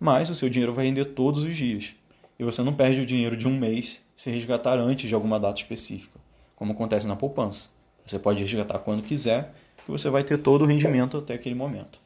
Mas 0.01 0.29
o 0.29 0.35
seu 0.35 0.51
dinheiro 0.51 0.75
vai 0.75 0.87
render 0.87 1.05
todos 1.05 1.45
os 1.45 1.57
dias, 1.57 1.95
e 2.37 2.43
você 2.43 2.65
não 2.65 2.75
perde 2.75 3.01
o 3.01 3.07
dinheiro 3.07 3.37
de 3.37 3.47
um 3.47 3.57
mês 3.57 4.05
se 4.17 4.29
resgatar 4.29 4.77
antes 4.77 5.09
de 5.09 5.15
alguma 5.15 5.39
data 5.39 5.61
específica, 5.61 6.19
como 6.57 6.73
acontece 6.73 7.07
na 7.07 7.15
poupança. 7.15 7.71
Você 8.05 8.19
pode 8.19 8.43
resgatar 8.43 8.81
quando 8.81 9.05
quiser, 9.05 9.55
e 9.87 9.91
você 9.91 10.11
vai 10.11 10.25
ter 10.25 10.39
todo 10.39 10.63
o 10.63 10.67
rendimento 10.67 11.19
até 11.19 11.35
aquele 11.35 11.55
momento. 11.55 11.99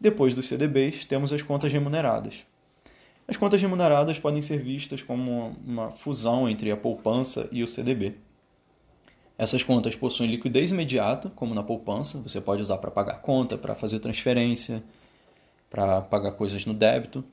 Depois 0.00 0.34
dos 0.34 0.46
CDBs, 0.46 1.04
temos 1.04 1.32
as 1.32 1.42
contas 1.42 1.72
remuneradas. 1.72 2.34
As 3.26 3.36
contas 3.36 3.60
remuneradas 3.60 4.18
podem 4.18 4.40
ser 4.40 4.62
vistas 4.62 5.02
como 5.02 5.56
uma 5.66 5.90
fusão 5.90 6.48
entre 6.48 6.70
a 6.70 6.76
poupança 6.76 7.48
e 7.52 7.62
o 7.62 7.68
CDB. 7.68 8.14
Essas 9.36 9.62
contas 9.62 9.94
possuem 9.94 10.30
liquidez 10.30 10.70
imediata, 10.70 11.30
como 11.30 11.54
na 11.54 11.62
poupança, 11.62 12.20
você 12.20 12.40
pode 12.40 12.62
usar 12.62 12.78
para 12.78 12.90
pagar 12.90 13.20
conta, 13.20 13.58
para 13.58 13.74
fazer 13.74 14.00
transferência, 14.00 14.82
para 15.70 16.00
pagar 16.00 16.32
coisas 16.32 16.64
no 16.64 16.74
débito. 16.74 17.24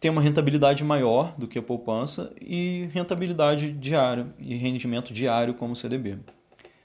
Tem 0.00 0.10
uma 0.10 0.20
rentabilidade 0.20 0.84
maior 0.84 1.34
do 1.38 1.48
que 1.48 1.58
a 1.58 1.62
poupança 1.62 2.30
e 2.40 2.90
rentabilidade 2.92 3.72
diária 3.72 4.26
e 4.38 4.54
rendimento 4.54 5.14
diário 5.14 5.54
como 5.54 5.72
o 5.72 5.76
CDB. 5.76 6.18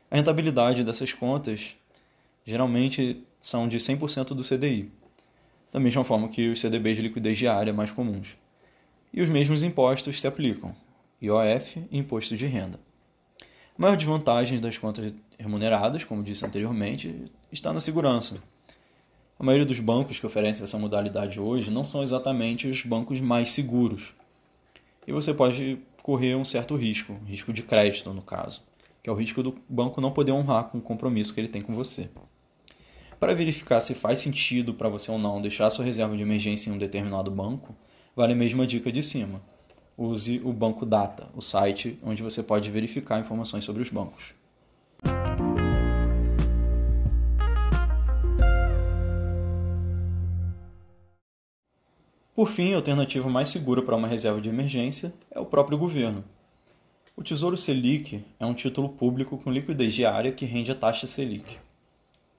A 0.09 0.15
rentabilidade 0.15 0.83
dessas 0.83 1.13
contas 1.13 1.75
geralmente 2.45 3.23
são 3.39 3.67
de 3.67 3.77
100% 3.77 4.29
do 4.29 4.43
CDI 4.43 4.91
da 5.71 5.79
mesma 5.79 6.03
forma 6.03 6.29
que 6.29 6.49
os 6.49 6.59
CDBs 6.59 6.97
de 6.97 7.03
liquidez 7.03 7.37
diária 7.37 7.73
mais 7.73 7.91
comuns. 7.91 8.35
E 9.13 9.21
os 9.21 9.29
mesmos 9.29 9.63
impostos 9.63 10.19
se 10.19 10.27
aplicam, 10.27 10.75
IOF 11.21 11.87
e 11.91 11.97
Imposto 11.97 12.35
de 12.35 12.45
Renda. 12.45 12.79
A 13.41 13.81
maior 13.81 13.95
desvantagem 13.95 14.59
das 14.59 14.77
contas 14.77 15.13
remuneradas, 15.37 16.03
como 16.03 16.23
disse 16.23 16.45
anteriormente, 16.45 17.31
está 17.51 17.71
na 17.71 17.79
segurança. 17.79 18.41
A 19.39 19.43
maioria 19.43 19.65
dos 19.65 19.79
bancos 19.79 20.19
que 20.19 20.25
oferecem 20.25 20.63
essa 20.63 20.77
modalidade 20.77 21.39
hoje 21.39 21.71
não 21.71 21.83
são 21.83 22.03
exatamente 22.03 22.67
os 22.67 22.83
bancos 22.83 23.21
mais 23.21 23.51
seguros. 23.51 24.13
E 25.07 25.13
você 25.13 25.33
pode 25.33 25.79
correr 26.03 26.35
um 26.35 26.43
certo 26.43 26.75
risco, 26.75 27.17
risco 27.25 27.53
de 27.53 27.63
crédito 27.63 28.13
no 28.13 28.21
caso, 28.21 28.61
que 29.01 29.09
é 29.09 29.13
o 29.13 29.15
risco 29.15 29.41
do 29.41 29.55
banco 29.67 30.01
não 30.01 30.11
poder 30.11 30.31
honrar 30.31 30.65
com 30.65 30.77
o 30.77 30.81
compromisso 30.81 31.33
que 31.33 31.39
ele 31.39 31.47
tem 31.47 31.61
com 31.61 31.73
você. 31.73 32.09
Para 33.19 33.33
verificar 33.33 33.81
se 33.81 33.93
faz 33.93 34.19
sentido 34.19 34.73
para 34.73 34.87
você 34.87 35.11
ou 35.11 35.17
não 35.17 35.41
deixar 35.41 35.69
sua 35.69 35.83
reserva 35.83 36.15
de 36.15 36.23
emergência 36.23 36.69
em 36.69 36.73
um 36.73 36.77
determinado 36.77 37.29
banco, 37.29 37.75
vale 38.15 38.33
a 38.33 38.35
mesma 38.35 38.65
dica 38.65 38.91
de 38.91 39.03
cima. 39.03 39.41
Use 39.97 40.41
o 40.45 40.53
Banco 40.53 40.85
Data, 40.85 41.27
o 41.35 41.41
site 41.41 41.99
onde 42.01 42.23
você 42.23 42.41
pode 42.41 42.71
verificar 42.71 43.19
informações 43.19 43.65
sobre 43.65 43.81
os 43.81 43.89
bancos. 43.89 44.33
Por 52.33 52.49
fim, 52.49 52.71
a 52.71 52.77
alternativa 52.77 53.27
mais 53.27 53.49
segura 53.49 53.81
para 53.81 53.97
uma 53.97 54.07
reserva 54.07 54.39
de 54.39 54.47
emergência 54.47 55.13
é 55.29 55.41
o 55.41 55.45
próprio 55.45 55.77
governo. 55.77 56.23
O 57.19 57.21
Tesouro 57.21 57.57
Selic 57.57 58.23
é 58.39 58.45
um 58.45 58.53
título 58.53 58.87
público 58.87 59.37
com 59.37 59.51
liquidez 59.51 59.93
diária 59.93 60.31
que 60.31 60.45
rende 60.45 60.71
a 60.71 60.75
taxa 60.75 61.05
Selic. 61.05 61.57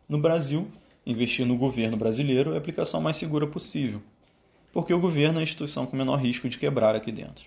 No 0.09 0.16
Brasil, 0.16 0.69
investir 1.05 1.45
no 1.45 1.55
governo 1.55 1.99
brasileiro 1.99 2.53
é 2.53 2.55
a 2.55 2.59
aplicação 2.59 2.99
mais 2.99 3.19
segura 3.19 3.47
possível, 3.47 4.01
porque 4.73 4.95
o 4.95 4.99
governo 4.99 5.38
é 5.38 5.40
a 5.40 5.43
instituição 5.43 5.85
com 5.85 5.99
menor 5.99 6.16
risco 6.16 6.49
de 6.49 6.57
quebrar 6.57 6.97
aqui 6.97 7.12
dentro. 7.12 7.45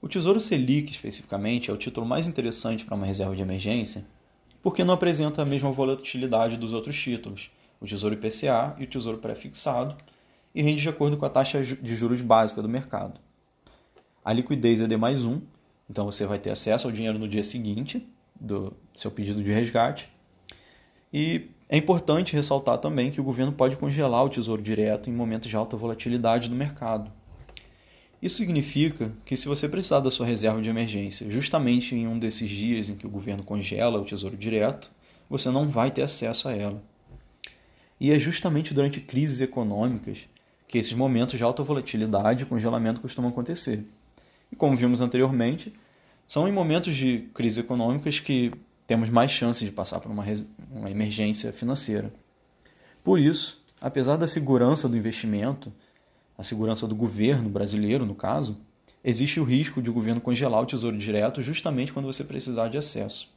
O 0.00 0.08
Tesouro 0.08 0.40
Selic, 0.40 0.90
especificamente, 0.90 1.70
é 1.70 1.72
o 1.72 1.76
título 1.76 2.04
mais 2.04 2.26
interessante 2.26 2.84
para 2.84 2.96
uma 2.96 3.06
reserva 3.06 3.36
de 3.36 3.42
emergência, 3.42 4.04
porque 4.60 4.82
não 4.82 4.94
apresenta 4.94 5.42
a 5.42 5.46
mesma 5.46 5.70
volatilidade 5.70 6.56
dos 6.56 6.72
outros 6.72 7.00
títulos, 7.00 7.52
o 7.80 7.86
Tesouro 7.86 8.16
IPCA 8.16 8.74
e 8.80 8.82
o 8.82 8.88
Tesouro 8.88 9.18
Pré-fixado, 9.18 9.94
e 10.52 10.60
rende 10.60 10.82
de 10.82 10.88
acordo 10.88 11.16
com 11.16 11.24
a 11.24 11.30
taxa 11.30 11.62
de 11.62 11.94
juros 11.94 12.20
básica 12.20 12.60
do 12.60 12.68
mercado. 12.68 13.20
A 14.24 14.32
liquidez 14.32 14.80
é 14.80 14.88
D 14.88 14.96
mais 14.96 15.24
1, 15.24 15.40
então 15.92 16.06
você 16.06 16.24
vai 16.24 16.38
ter 16.38 16.48
acesso 16.48 16.88
ao 16.88 16.92
dinheiro 16.92 17.18
no 17.18 17.28
dia 17.28 17.42
seguinte 17.42 18.08
do 18.40 18.72
seu 18.96 19.10
pedido 19.10 19.44
de 19.44 19.52
resgate, 19.52 20.08
e 21.12 21.50
é 21.68 21.76
importante 21.76 22.32
ressaltar 22.34 22.78
também 22.78 23.10
que 23.10 23.20
o 23.20 23.24
governo 23.24 23.52
pode 23.52 23.76
congelar 23.76 24.24
o 24.24 24.30
tesouro 24.30 24.62
direto 24.62 25.10
em 25.10 25.12
momentos 25.12 25.50
de 25.50 25.54
alta 25.54 25.76
volatilidade 25.76 26.48
no 26.48 26.56
mercado. 26.56 27.12
Isso 28.22 28.38
significa 28.38 29.12
que, 29.26 29.36
se 29.36 29.46
você 29.46 29.68
precisar 29.68 30.00
da 30.00 30.10
sua 30.10 30.24
reserva 30.24 30.62
de 30.62 30.70
emergência 30.70 31.30
justamente 31.30 31.94
em 31.94 32.08
um 32.08 32.18
desses 32.18 32.48
dias 32.48 32.88
em 32.88 32.96
que 32.96 33.06
o 33.06 33.10
governo 33.10 33.42
congela 33.42 34.00
o 34.00 34.04
tesouro 34.06 34.36
direto, 34.36 34.90
você 35.28 35.50
não 35.50 35.68
vai 35.68 35.90
ter 35.90 36.02
acesso 36.02 36.48
a 36.48 36.52
ela. 36.56 36.82
E 38.00 38.10
é 38.10 38.18
justamente 38.18 38.72
durante 38.72 38.98
crises 38.98 39.42
econômicas 39.42 40.26
que 40.66 40.78
esses 40.78 40.94
momentos 40.94 41.36
de 41.36 41.44
alta 41.44 41.62
volatilidade 41.62 42.44
e 42.44 42.46
congelamento 42.46 43.02
costumam 43.02 43.30
acontecer. 43.30 43.84
E 44.50 44.56
como 44.56 44.76
vimos 44.76 45.00
anteriormente, 45.00 45.72
são 46.26 46.48
em 46.48 46.52
momentos 46.52 46.96
de 46.96 47.28
crise 47.34 47.60
econômicas 47.60 48.20
que 48.20 48.52
temos 48.86 49.10
mais 49.10 49.30
chances 49.30 49.66
de 49.66 49.72
passar 49.72 50.00
por 50.00 50.10
uma, 50.10 50.24
uma 50.70 50.90
emergência 50.90 51.52
financeira. 51.52 52.12
Por 53.02 53.18
isso, 53.18 53.62
apesar 53.80 54.16
da 54.16 54.26
segurança 54.26 54.88
do 54.88 54.96
investimento, 54.96 55.72
a 56.36 56.44
segurança 56.44 56.86
do 56.86 56.94
governo 56.94 57.48
brasileiro, 57.48 58.06
no 58.06 58.14
caso, 58.14 58.60
existe 59.04 59.40
o 59.40 59.44
risco 59.44 59.82
de 59.82 59.90
o 59.90 59.92
governo 59.92 60.20
congelar 60.20 60.62
o 60.62 60.66
tesouro 60.66 60.96
direto 60.96 61.42
justamente 61.42 61.92
quando 61.92 62.06
você 62.06 62.24
precisar 62.24 62.68
de 62.68 62.78
acesso. 62.78 63.30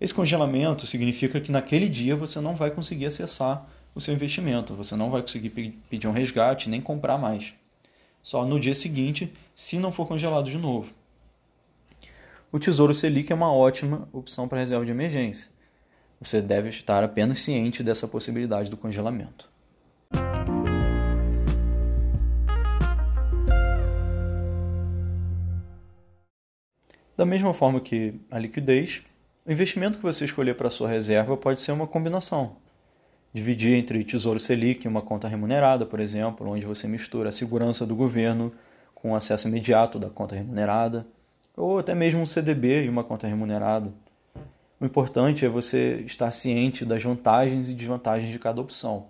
Esse 0.00 0.12
congelamento 0.12 0.86
significa 0.86 1.40
que 1.40 1.50
naquele 1.50 1.88
dia 1.88 2.14
você 2.14 2.40
não 2.40 2.54
vai 2.54 2.70
conseguir 2.70 3.06
acessar 3.06 3.66
o 3.94 4.00
seu 4.00 4.12
investimento, 4.12 4.74
você 4.74 4.94
não 4.94 5.10
vai 5.10 5.22
conseguir 5.22 5.50
pedir 5.88 6.06
um 6.06 6.12
resgate 6.12 6.68
nem 6.68 6.80
comprar 6.80 7.16
mais. 7.16 7.54
Só 8.22 8.44
no 8.44 8.60
dia 8.60 8.74
seguinte, 8.74 9.32
se 9.54 9.78
não 9.78 9.90
for 9.90 10.06
congelado 10.06 10.50
de 10.50 10.58
novo. 10.58 10.92
O 12.52 12.60
Tesouro 12.60 12.94
Selic 12.94 13.32
é 13.32 13.34
uma 13.34 13.52
ótima 13.52 14.08
opção 14.12 14.46
para 14.46 14.60
reserva 14.60 14.84
de 14.84 14.92
emergência. 14.92 15.48
Você 16.20 16.40
deve 16.40 16.68
estar 16.68 17.02
apenas 17.02 17.40
ciente 17.40 17.82
dessa 17.82 18.06
possibilidade 18.06 18.70
do 18.70 18.76
congelamento. 18.76 19.50
Da 27.16 27.26
mesma 27.26 27.52
forma 27.52 27.80
que 27.80 28.14
a 28.30 28.38
liquidez, 28.38 29.02
o 29.44 29.50
investimento 29.50 29.98
que 29.98 30.04
você 30.04 30.24
escolher 30.24 30.54
para 30.54 30.70
sua 30.70 30.88
reserva 30.88 31.36
pode 31.36 31.60
ser 31.60 31.72
uma 31.72 31.86
combinação. 31.86 32.56
Dividir 33.32 33.74
entre 33.74 34.04
Tesouro 34.04 34.38
Selic 34.38 34.84
e 34.84 34.88
uma 34.88 35.02
conta 35.02 35.26
remunerada, 35.26 35.84
por 35.84 35.98
exemplo, 35.98 36.48
onde 36.48 36.64
você 36.64 36.86
mistura 36.86 37.30
a 37.30 37.32
segurança 37.32 37.84
do 37.84 37.96
governo 37.96 38.52
com 38.94 39.12
o 39.12 39.16
acesso 39.16 39.48
imediato 39.48 39.98
da 39.98 40.08
conta 40.08 40.36
remunerada, 40.36 41.06
ou 41.56 41.78
até 41.78 41.94
mesmo 41.94 42.20
um 42.20 42.26
CDB 42.26 42.84
e 42.84 42.88
uma 42.88 43.02
conta 43.02 43.26
remunerada. 43.26 43.92
O 44.78 44.84
importante 44.84 45.46
é 45.46 45.48
você 45.48 46.02
estar 46.04 46.30
ciente 46.30 46.84
das 46.84 47.02
vantagens 47.02 47.70
e 47.70 47.74
desvantagens 47.74 48.30
de 48.30 48.38
cada 48.38 48.60
opção. 48.60 49.06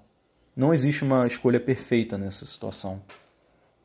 Não 0.54 0.72
existe 0.72 1.02
uma 1.02 1.26
escolha 1.26 1.59
perfeita 1.59 2.16
nessa 2.16 2.46
situação. 2.46 3.02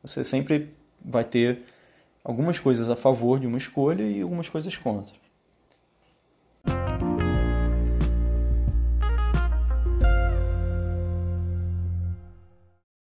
Você 0.00 0.24
sempre 0.24 0.72
vai 1.04 1.24
ter 1.24 1.62
algumas 2.22 2.58
coisas 2.58 2.88
a 2.88 2.94
favor 2.94 3.40
de 3.40 3.48
uma 3.48 3.58
escolha 3.58 4.04
e 4.04 4.22
algumas 4.22 4.48
coisas 4.48 4.76
contra. 4.76 5.14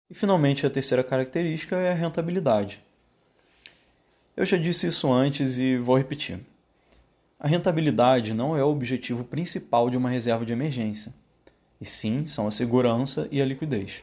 E 0.08 0.14
finalmente 0.14 0.64
a 0.64 0.70
terceira 0.70 1.02
característica 1.02 1.74
é 1.76 1.90
a 1.90 1.94
rentabilidade. 1.94 2.80
Eu 4.34 4.46
já 4.46 4.56
disse 4.56 4.86
isso 4.86 5.12
antes 5.12 5.58
e 5.58 5.76
vou 5.76 5.98
repetir. 5.98 6.40
A 7.38 7.46
rentabilidade 7.46 8.32
não 8.32 8.56
é 8.56 8.64
o 8.64 8.70
objetivo 8.70 9.24
principal 9.24 9.90
de 9.90 9.96
uma 9.96 10.08
reserva 10.08 10.46
de 10.46 10.54
emergência, 10.54 11.12
e 11.78 11.84
sim 11.84 12.24
são 12.24 12.46
a 12.46 12.50
segurança 12.50 13.28
e 13.30 13.42
a 13.42 13.44
liquidez. 13.44 14.02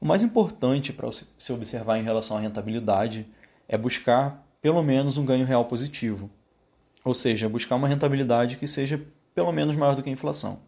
O 0.00 0.06
mais 0.06 0.22
importante 0.22 0.92
para 0.92 1.10
se 1.10 1.52
observar 1.52 1.98
em 1.98 2.04
relação 2.04 2.36
à 2.36 2.40
rentabilidade 2.40 3.26
é 3.66 3.76
buscar 3.76 4.46
pelo 4.62 4.80
menos 4.80 5.18
um 5.18 5.26
ganho 5.26 5.44
real 5.44 5.64
positivo, 5.64 6.30
ou 7.04 7.12
seja, 7.12 7.48
buscar 7.48 7.74
uma 7.74 7.88
rentabilidade 7.88 8.56
que 8.56 8.68
seja 8.68 9.04
pelo 9.34 9.50
menos 9.50 9.74
maior 9.74 9.96
do 9.96 10.04
que 10.04 10.08
a 10.08 10.12
inflação. 10.12 10.60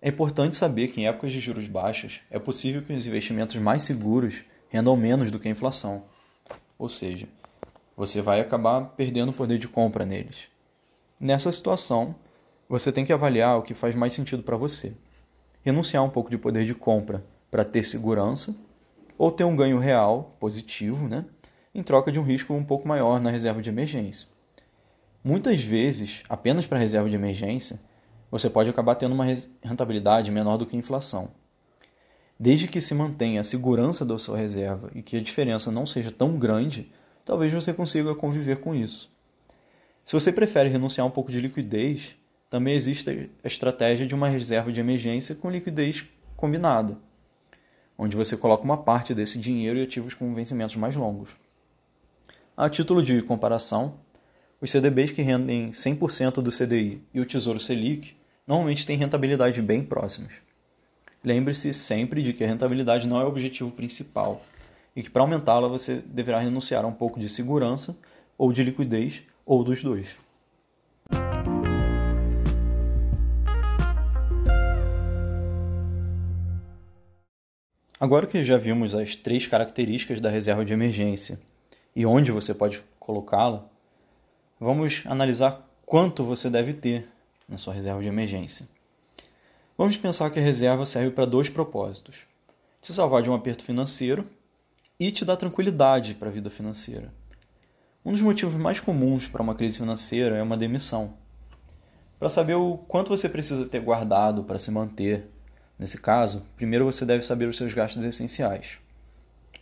É 0.00 0.08
importante 0.08 0.56
saber 0.56 0.88
que 0.88 1.00
em 1.00 1.06
épocas 1.06 1.32
de 1.32 1.38
juros 1.38 1.68
baixos 1.68 2.22
é 2.28 2.40
possível 2.40 2.82
que 2.82 2.92
os 2.92 3.06
investimentos 3.06 3.54
mais 3.54 3.82
seguros 3.82 4.42
rendam 4.68 4.96
menos 4.96 5.30
do 5.30 5.38
que 5.38 5.46
a 5.46 5.50
inflação, 5.52 6.06
ou 6.76 6.88
seja, 6.88 7.28
você 7.96 8.20
vai 8.20 8.40
acabar 8.40 8.80
perdendo 8.96 9.30
o 9.30 9.34
poder 9.34 9.58
de 9.58 9.68
compra 9.68 10.04
neles. 10.04 10.48
Nessa 11.20 11.52
situação, 11.52 12.14
você 12.68 12.90
tem 12.90 13.04
que 13.04 13.12
avaliar 13.12 13.58
o 13.58 13.62
que 13.62 13.74
faz 13.74 13.94
mais 13.94 14.14
sentido 14.14 14.42
para 14.42 14.56
você. 14.56 14.96
Renunciar 15.62 16.02
um 16.02 16.10
pouco 16.10 16.30
de 16.30 16.38
poder 16.38 16.64
de 16.64 16.74
compra 16.74 17.24
para 17.50 17.64
ter 17.64 17.82
segurança 17.82 18.56
ou 19.16 19.30
ter 19.30 19.44
um 19.44 19.54
ganho 19.54 19.78
real 19.78 20.36
positivo, 20.40 21.06
né? 21.06 21.24
em 21.74 21.82
troca 21.82 22.12
de 22.12 22.18
um 22.18 22.22
risco 22.22 22.52
um 22.52 22.64
pouco 22.64 22.86
maior 22.86 23.20
na 23.20 23.30
reserva 23.30 23.62
de 23.62 23.70
emergência. 23.70 24.28
Muitas 25.24 25.62
vezes, 25.62 26.22
apenas 26.28 26.66
para 26.66 26.78
reserva 26.78 27.08
de 27.08 27.14
emergência, 27.14 27.80
você 28.30 28.50
pode 28.50 28.68
acabar 28.68 28.94
tendo 28.94 29.14
uma 29.14 29.24
rentabilidade 29.62 30.30
menor 30.30 30.56
do 30.56 30.66
que 30.66 30.74
a 30.74 30.78
inflação. 30.78 31.30
Desde 32.38 32.66
que 32.66 32.80
se 32.80 32.94
mantenha 32.94 33.40
a 33.40 33.44
segurança 33.44 34.04
da 34.04 34.18
sua 34.18 34.36
reserva 34.36 34.90
e 34.94 35.02
que 35.02 35.16
a 35.16 35.22
diferença 35.22 35.70
não 35.70 35.86
seja 35.86 36.10
tão 36.10 36.38
grande, 36.38 36.90
talvez 37.24 37.52
você 37.52 37.72
consiga 37.72 38.14
conviver 38.14 38.56
com 38.60 38.74
isso. 38.74 39.10
Se 40.04 40.14
você 40.14 40.32
prefere 40.32 40.68
renunciar 40.68 41.06
um 41.06 41.10
pouco 41.10 41.30
de 41.30 41.40
liquidez, 41.40 42.14
também 42.50 42.74
existe 42.74 43.30
a 43.42 43.46
estratégia 43.46 44.06
de 44.06 44.14
uma 44.14 44.28
reserva 44.28 44.72
de 44.72 44.80
emergência 44.80 45.34
com 45.34 45.50
liquidez 45.50 46.04
combinada, 46.36 46.98
onde 47.96 48.16
você 48.16 48.36
coloca 48.36 48.64
uma 48.64 48.76
parte 48.76 49.14
desse 49.14 49.38
dinheiro 49.38 49.78
em 49.78 49.82
ativos 49.82 50.12
com 50.12 50.34
vencimentos 50.34 50.76
mais 50.76 50.96
longos. 50.96 51.30
A 52.56 52.68
título 52.68 53.02
de 53.02 53.22
comparação, 53.22 53.94
os 54.60 54.70
CDBs 54.70 55.12
que 55.12 55.22
rendem 55.22 55.70
100% 55.70 56.42
do 56.42 56.50
CDI 56.50 57.02
e 57.14 57.20
o 57.20 57.26
Tesouro 57.26 57.58
Selic 57.58 58.14
normalmente 58.46 58.84
têm 58.84 58.98
rentabilidade 58.98 59.62
bem 59.62 59.82
próximas. 59.82 60.32
Lembre-se 61.24 61.72
sempre 61.72 62.22
de 62.22 62.32
que 62.32 62.44
a 62.44 62.46
rentabilidade 62.46 63.06
não 63.06 63.20
é 63.20 63.24
o 63.24 63.28
objetivo 63.28 63.70
principal 63.70 64.42
e 64.94 65.02
que 65.02 65.10
para 65.10 65.22
aumentá-la 65.22 65.68
você 65.68 65.96
deverá 65.96 66.38
renunciar 66.38 66.84
a 66.84 66.88
um 66.88 66.92
pouco 66.92 67.18
de 67.18 67.28
segurança 67.28 67.96
ou 68.36 68.52
de 68.52 68.62
liquidez 68.62 69.22
ou 69.44 69.64
dos 69.64 69.82
dois. 69.82 70.08
Agora 77.98 78.26
que 78.26 78.42
já 78.42 78.56
vimos 78.56 78.96
as 78.96 79.14
três 79.14 79.46
características 79.46 80.20
da 80.20 80.28
reserva 80.28 80.64
de 80.64 80.72
emergência 80.72 81.40
e 81.94 82.04
onde 82.04 82.32
você 82.32 82.52
pode 82.52 82.82
colocá-la, 82.98 83.64
vamos 84.58 85.04
analisar 85.06 85.68
quanto 85.86 86.24
você 86.24 86.50
deve 86.50 86.72
ter 86.72 87.08
na 87.48 87.58
sua 87.58 87.72
reserva 87.72 88.02
de 88.02 88.08
emergência. 88.08 88.66
Vamos 89.78 89.96
pensar 89.96 90.30
que 90.30 90.40
a 90.40 90.42
reserva 90.42 90.84
serve 90.84 91.12
para 91.12 91.24
dois 91.24 91.48
propósitos: 91.48 92.16
te 92.80 92.92
salvar 92.92 93.22
de 93.22 93.30
um 93.30 93.34
aperto 93.34 93.62
financeiro 93.62 94.28
e 94.98 95.10
te 95.10 95.24
dar 95.24 95.36
tranquilidade 95.36 96.14
para 96.14 96.28
a 96.28 96.32
vida 96.32 96.50
financeira. 96.50 97.12
Um 98.04 98.12
dos 98.12 98.20
motivos 98.20 98.54
mais 98.54 98.80
comuns 98.80 99.26
para 99.26 99.42
uma 99.42 99.54
crise 99.54 99.78
financeira 99.78 100.36
é 100.36 100.42
uma 100.42 100.56
demissão. 100.56 101.14
Para 102.18 102.30
saber 102.30 102.54
o 102.54 102.76
quanto 102.76 103.08
você 103.08 103.28
precisa 103.28 103.66
ter 103.66 103.80
guardado 103.80 104.44
para 104.44 104.58
se 104.58 104.70
manter, 104.70 105.28
nesse 105.78 106.00
caso, 106.00 106.46
primeiro 106.56 106.84
você 106.84 107.04
deve 107.04 107.22
saber 107.22 107.48
os 107.48 107.56
seus 107.56 107.72
gastos 107.72 108.04
essenciais 108.04 108.82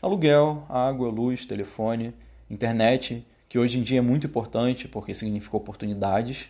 aluguel, 0.03 0.65
água, 0.69 1.11
luz, 1.11 1.45
telefone, 1.45 2.15
internet, 2.49 3.27
que 3.49 3.59
hoje 3.59 3.79
em 3.79 3.83
dia 3.83 3.99
é 3.99 4.03
muito 4.03 4.27
importante 4.27 4.89
porque 4.89 5.15
significa 5.15 5.57
oportunidades, 5.57 6.49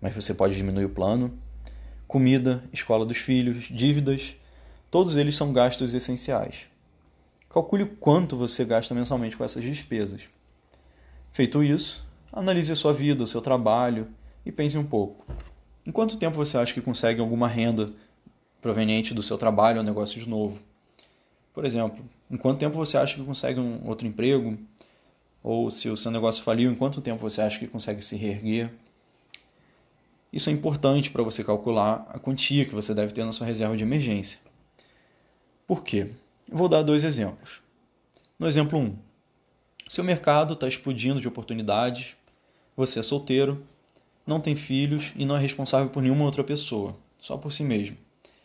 mas 0.00 0.14
você 0.14 0.32
pode 0.32 0.54
diminuir 0.54 0.84
o 0.84 0.90
plano, 0.90 1.36
comida, 2.06 2.62
escola 2.72 3.04
dos 3.04 3.18
filhos, 3.18 3.64
dívidas, 3.64 4.36
todos 4.90 5.16
eles 5.16 5.36
são 5.36 5.52
gastos 5.52 5.92
essenciais. 5.92 6.66
Calcule 7.58 7.86
quanto 7.86 8.36
você 8.36 8.64
gasta 8.64 8.94
mensalmente 8.94 9.36
com 9.36 9.42
essas 9.42 9.64
despesas. 9.64 10.28
Feito 11.32 11.60
isso, 11.60 12.06
analise 12.32 12.70
a 12.70 12.76
sua 12.76 12.92
vida, 12.92 13.24
o 13.24 13.26
seu 13.26 13.42
trabalho 13.42 14.06
e 14.46 14.52
pense 14.52 14.78
um 14.78 14.84
pouco. 14.84 15.26
Em 15.84 15.90
quanto 15.90 16.16
tempo 16.18 16.36
você 16.36 16.56
acha 16.56 16.72
que 16.72 16.80
consegue 16.80 17.20
alguma 17.20 17.48
renda 17.48 17.90
proveniente 18.62 19.12
do 19.12 19.24
seu 19.24 19.36
trabalho 19.36 19.78
ou 19.78 19.82
negócio 19.82 20.20
de 20.20 20.28
novo? 20.28 20.60
Por 21.52 21.64
exemplo, 21.64 22.04
em 22.30 22.36
quanto 22.36 22.60
tempo 22.60 22.76
você 22.76 22.96
acha 22.96 23.16
que 23.16 23.24
consegue 23.24 23.58
um 23.58 23.88
outro 23.88 24.06
emprego? 24.06 24.56
Ou 25.42 25.68
se 25.68 25.88
o 25.88 25.96
seu 25.96 26.12
negócio 26.12 26.44
faliu, 26.44 26.70
em 26.70 26.76
quanto 26.76 27.00
tempo 27.00 27.18
você 27.18 27.42
acha 27.42 27.58
que 27.58 27.66
consegue 27.66 28.02
se 28.02 28.14
reerguer? 28.14 28.70
Isso 30.32 30.48
é 30.48 30.52
importante 30.52 31.10
para 31.10 31.24
você 31.24 31.42
calcular 31.42 32.06
a 32.08 32.20
quantia 32.20 32.64
que 32.64 32.74
você 32.74 32.94
deve 32.94 33.12
ter 33.12 33.24
na 33.24 33.32
sua 33.32 33.48
reserva 33.48 33.76
de 33.76 33.82
emergência. 33.82 34.38
Por 35.66 35.82
quê? 35.82 36.12
Vou 36.50 36.68
dar 36.68 36.82
dois 36.82 37.04
exemplos. 37.04 37.60
No 38.38 38.46
exemplo 38.46 38.78
1, 38.78 38.82
um, 38.82 38.96
seu 39.88 40.02
mercado 40.02 40.54
está 40.54 40.66
explodindo 40.66 41.20
de 41.20 41.28
oportunidades, 41.28 42.16
você 42.76 43.00
é 43.00 43.02
solteiro, 43.02 43.62
não 44.26 44.40
tem 44.40 44.56
filhos 44.56 45.12
e 45.14 45.24
não 45.24 45.36
é 45.36 45.40
responsável 45.40 45.90
por 45.90 46.02
nenhuma 46.02 46.24
outra 46.24 46.42
pessoa, 46.42 46.96
só 47.20 47.36
por 47.36 47.52
si 47.52 47.62
mesmo. 47.62 47.96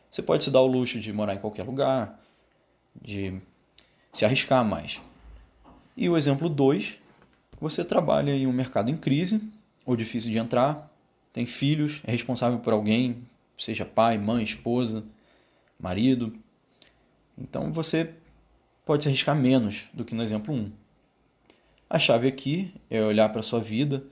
Você 0.10 0.22
pode 0.22 0.44
se 0.44 0.52
dar 0.52 0.62
o 0.62 0.68
luxo 0.68 1.00
de 1.00 1.13
morar 1.13 1.36
em 1.36 1.39
qualquer 1.39 1.63
lugar, 1.63 2.20
de 3.02 3.39
se 4.12 4.26
arriscar 4.26 4.66
mais. 4.66 5.02
E 5.96 6.10
o 6.10 6.18
exemplo 6.18 6.50
2, 6.50 6.96
você 7.60 7.86
trabalha 7.86 8.32
em 8.32 8.46
um 8.48 8.52
mercado 8.52 8.89
em 8.89 8.98
crise, 8.98 9.42
ou 9.86 9.96
difícil 9.96 10.32
de 10.32 10.38
entrar, 10.38 10.92
tem 11.32 11.46
filhos, 11.46 12.02
é 12.04 12.12
responsável 12.12 12.60
por 12.60 12.74
alguém, 12.74 13.24
seja 13.58 13.86
pai, 13.86 14.18
mãe, 14.18 14.44
esposa, 14.44 15.04
marido. 15.80 16.34
Então 17.38 17.72
você 17.72 18.13
pode 18.86 19.04
se 19.04 19.10
arriscar 19.10 19.36
menos 19.36 19.86
do 19.93 20.06
que 20.06 20.15
no 20.15 20.24
exemplo 20.24 20.54
1. 20.54 20.72
A 21.89 22.00
chave 22.00 22.28
aqui 22.28 22.74
é 22.89 23.02
olhar 23.02 23.30
para 23.30 23.39
a 23.39 23.43
sua 23.43 23.60
vida 23.60 24.04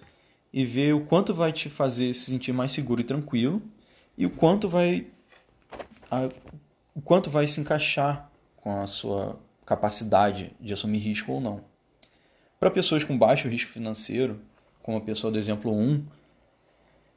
e 0.54 0.66
ver 0.66 0.94
o 0.94 1.06
quanto 1.06 1.34
vai 1.34 1.52
te 1.52 1.70
fazer 1.70 2.14
se 2.14 2.30
sentir 2.30 2.52
mais 2.52 2.74
seguro 2.74 3.02
e 3.02 3.04
tranquilo 3.04 3.62
e 4.18 4.26
o 4.26 4.30
quanto 4.30 4.68
vai 4.68 5.08
a, 6.10 6.30
o 6.94 7.02
quanto 7.02 7.30
vai 7.30 7.48
se 7.48 7.60
encaixar 7.60 8.30
com 8.58 8.82
a 8.82 8.88
sua 8.88 9.40
capacidade 9.66 10.54
de 10.60 10.74
assumir 10.74 11.00
risco 11.00 11.32
ou 11.32 11.42
não. 11.42 11.64
Para 12.60 12.70
pessoas 12.70 13.04
com 13.04 13.18
baixo 13.18 13.48
risco 13.48 13.72
financeiro, 13.72 14.40
como 14.84 14.98
a 14.98 15.02
pessoa 15.02 15.32
do 15.32 15.40
exemplo 15.40 15.74
1, 15.74 16.06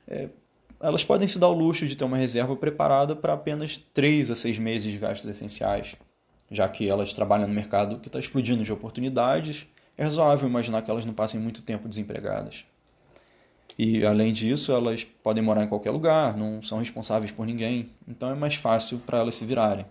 é, 0.07 0.29
elas 0.85 1.03
podem 1.03 1.27
se 1.27 1.39
dar 1.39 1.49
o 1.49 1.55
luxo 1.55 1.87
de 1.87 1.97
ter 1.97 2.05
uma 2.05 2.19
reserva 2.19 2.55
preparada 2.55 3.17
para 3.17 3.33
apenas 3.33 3.79
3 3.95 4.31
a 4.31 4.37
6 4.37 4.59
meses 4.59 4.93
de 4.93 4.99
gastos 4.99 5.29
essenciais, 5.31 5.97
já 6.51 6.69
que 6.69 6.87
elas 6.87 7.15
trabalham 7.15 7.49
no 7.49 7.55
mercado 7.55 7.99
que 8.01 8.09
está 8.09 8.21
explodindo 8.21 8.63
de 8.63 8.71
oportunidades, 8.71 9.67
é 9.97 10.05
razoável 10.05 10.47
imaginar 10.47 10.83
que 10.83 10.91
elas 10.91 11.07
não 11.07 11.15
passem 11.15 11.41
muito 11.41 11.63
tempo 11.63 11.89
desempregadas. 11.89 12.67
E 13.79 14.05
além 14.05 14.31
disso, 14.31 14.73
elas 14.73 15.05
podem 15.23 15.43
morar 15.43 15.65
em 15.65 15.69
qualquer 15.69 15.91
lugar, 15.91 16.37
não 16.37 16.63
são 16.63 16.79
responsáveis 16.79 17.33
por 17.33 17.47
ninguém, 17.47 17.89
então 18.07 18.31
é 18.31 18.35
mais 18.35 18.55
fácil 18.55 18.99
para 18.99 19.19
elas 19.19 19.37
se 19.37 19.47
virarem. 19.47 19.87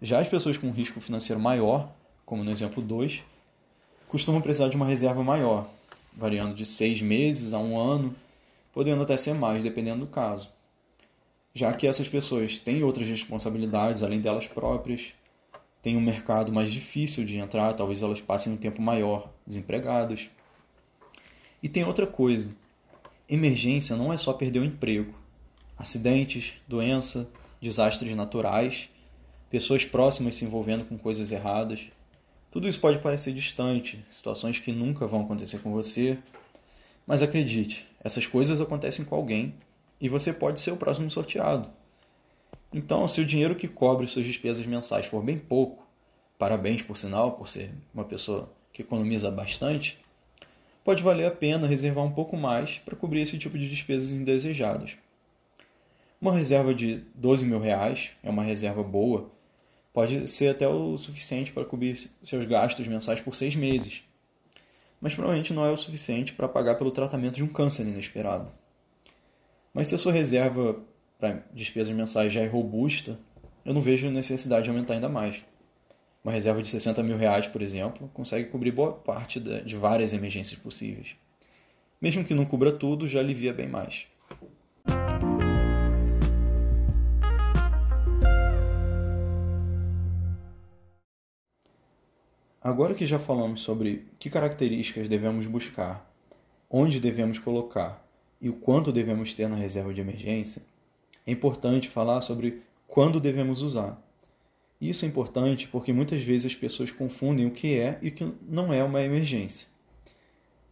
Já 0.00 0.20
as 0.20 0.28
pessoas 0.28 0.56
com 0.56 0.70
risco 0.70 1.00
financeiro 1.00 1.42
maior, 1.42 1.90
como 2.24 2.44
no 2.44 2.50
exemplo 2.52 2.80
2, 2.80 3.24
costumam 4.06 4.40
precisar 4.40 4.68
de 4.68 4.76
uma 4.76 4.86
reserva 4.86 5.24
maior, 5.24 5.68
variando 6.16 6.54
de 6.54 6.64
seis 6.64 7.02
meses 7.02 7.52
a 7.52 7.58
um 7.58 7.76
ano, 7.76 8.14
podendo 8.72 9.02
até 9.02 9.16
ser 9.16 9.34
mais, 9.34 9.62
dependendo 9.62 10.04
do 10.04 10.10
caso. 10.10 10.48
Já 11.54 11.72
que 11.72 11.86
essas 11.86 12.08
pessoas 12.08 12.58
têm 12.58 12.82
outras 12.82 13.08
responsabilidades 13.08 14.02
além 14.02 14.20
delas 14.20 14.46
próprias, 14.46 15.12
têm 15.82 15.96
um 15.96 16.00
mercado 16.00 16.52
mais 16.52 16.72
difícil 16.72 17.24
de 17.24 17.38
entrar, 17.38 17.72
talvez 17.74 18.02
elas 18.02 18.20
passem 18.20 18.52
um 18.52 18.56
tempo 18.56 18.80
maior 18.80 19.30
desempregadas. 19.46 20.30
E 21.62 21.68
tem 21.68 21.84
outra 21.84 22.06
coisa: 22.06 22.50
emergência 23.28 23.96
não 23.96 24.12
é 24.12 24.16
só 24.16 24.32
perder 24.32 24.60
o 24.60 24.64
emprego. 24.64 25.14
Acidentes, 25.76 26.52
doença, 26.68 27.30
desastres 27.60 28.14
naturais 28.14 28.88
pessoas 29.50 29.84
próximas 29.84 30.36
se 30.36 30.44
envolvendo 30.44 30.84
com 30.84 30.96
coisas 30.96 31.32
erradas. 31.32 31.86
Tudo 32.52 32.68
isso 32.68 32.80
pode 32.80 33.00
parecer 33.00 33.34
distante, 33.34 34.02
situações 34.08 34.58
que 34.58 34.72
nunca 34.72 35.06
vão 35.06 35.22
acontecer 35.22 35.58
com 35.58 35.72
você, 35.72 36.16
mas 37.06 37.22
acredite, 37.22 37.88
essas 38.02 38.26
coisas 38.26 38.60
acontecem 38.60 39.04
com 39.04 39.14
alguém 39.14 39.54
e 40.00 40.08
você 40.08 40.32
pode 40.32 40.60
ser 40.60 40.70
o 40.70 40.76
próximo 40.76 41.10
sorteado. 41.10 41.68
Então, 42.72 43.06
se 43.08 43.20
o 43.20 43.26
dinheiro 43.26 43.54
que 43.54 43.66
cobre 43.66 44.06
suas 44.06 44.26
despesas 44.26 44.64
mensais 44.64 45.06
for 45.06 45.22
bem 45.22 45.38
pouco, 45.38 45.86
parabéns 46.38 46.82
por 46.82 46.96
sinal, 46.96 47.32
por 47.32 47.48
ser 47.48 47.70
uma 47.92 48.04
pessoa 48.04 48.50
que 48.72 48.82
economiza 48.82 49.30
bastante, 49.30 49.98
pode 50.84 51.02
valer 51.02 51.26
a 51.26 51.30
pena 51.30 51.66
reservar 51.66 52.04
um 52.04 52.12
pouco 52.12 52.36
mais 52.36 52.78
para 52.78 52.96
cobrir 52.96 53.20
esse 53.22 53.38
tipo 53.38 53.58
de 53.58 53.68
despesas 53.68 54.12
indesejadas. 54.12 54.96
Uma 56.20 56.32
reserva 56.32 56.74
de 56.74 57.02
12 57.14 57.44
mil 57.44 57.58
reais 57.58 58.10
é 58.22 58.30
uma 58.30 58.44
reserva 58.44 58.82
boa 58.82 59.30
Pode 59.92 60.28
ser 60.28 60.48
até 60.48 60.68
o 60.68 60.96
suficiente 60.96 61.52
para 61.52 61.64
cobrir 61.64 61.96
seus 62.22 62.44
gastos 62.44 62.86
mensais 62.86 63.20
por 63.20 63.34
seis 63.34 63.56
meses, 63.56 64.02
mas 65.00 65.14
provavelmente 65.14 65.52
não 65.52 65.64
é 65.64 65.70
o 65.70 65.76
suficiente 65.76 66.32
para 66.32 66.48
pagar 66.48 66.74
pelo 66.74 66.90
tratamento 66.90 67.36
de 67.36 67.42
um 67.42 67.48
câncer 67.48 67.86
inesperado. 67.86 68.50
Mas 69.72 69.88
se 69.88 69.94
a 69.94 69.98
sua 69.98 70.12
reserva 70.12 70.76
para 71.18 71.42
despesas 71.52 71.94
mensais 71.94 72.32
já 72.32 72.40
é 72.40 72.46
robusta, 72.46 73.18
eu 73.64 73.72
não 73.72 73.80
vejo 73.80 74.10
necessidade 74.10 74.64
de 74.64 74.70
aumentar 74.70 74.94
ainda 74.94 75.08
mais. 75.08 75.44
Uma 76.22 76.32
reserva 76.32 76.60
de 76.60 76.68
60 76.68 77.02
mil 77.02 77.16
reais, 77.16 77.46
por 77.46 77.62
exemplo, 77.62 78.10
consegue 78.12 78.50
cobrir 78.50 78.72
boa 78.72 78.92
parte 78.92 79.40
de 79.40 79.76
várias 79.76 80.12
emergências 80.12 80.58
possíveis. 80.58 81.16
Mesmo 82.00 82.24
que 82.24 82.34
não 82.34 82.44
cubra 82.44 82.72
tudo, 82.72 83.08
já 83.08 83.20
alivia 83.20 83.52
bem 83.52 83.68
mais. 83.68 84.06
Agora 92.62 92.94
que 92.94 93.06
já 93.06 93.18
falamos 93.18 93.62
sobre 93.62 94.06
que 94.18 94.28
características 94.28 95.08
devemos 95.08 95.46
buscar, 95.46 96.06
onde 96.68 97.00
devemos 97.00 97.38
colocar 97.38 98.06
e 98.38 98.50
o 98.50 98.52
quanto 98.52 98.92
devemos 98.92 99.32
ter 99.32 99.48
na 99.48 99.56
reserva 99.56 99.94
de 99.94 100.00
emergência, 100.02 100.62
é 101.26 101.32
importante 101.32 101.88
falar 101.88 102.20
sobre 102.20 102.62
quando 102.86 103.18
devemos 103.18 103.62
usar. 103.62 103.98
Isso 104.78 105.06
é 105.06 105.08
importante 105.08 105.68
porque 105.68 105.90
muitas 105.90 106.22
vezes 106.22 106.52
as 106.52 106.54
pessoas 106.54 106.90
confundem 106.90 107.46
o 107.46 107.50
que 107.50 107.78
é 107.78 107.98
e 108.02 108.08
o 108.08 108.12
que 108.12 108.30
não 108.46 108.72
é 108.72 108.84
uma 108.84 109.00
emergência. 109.00 109.68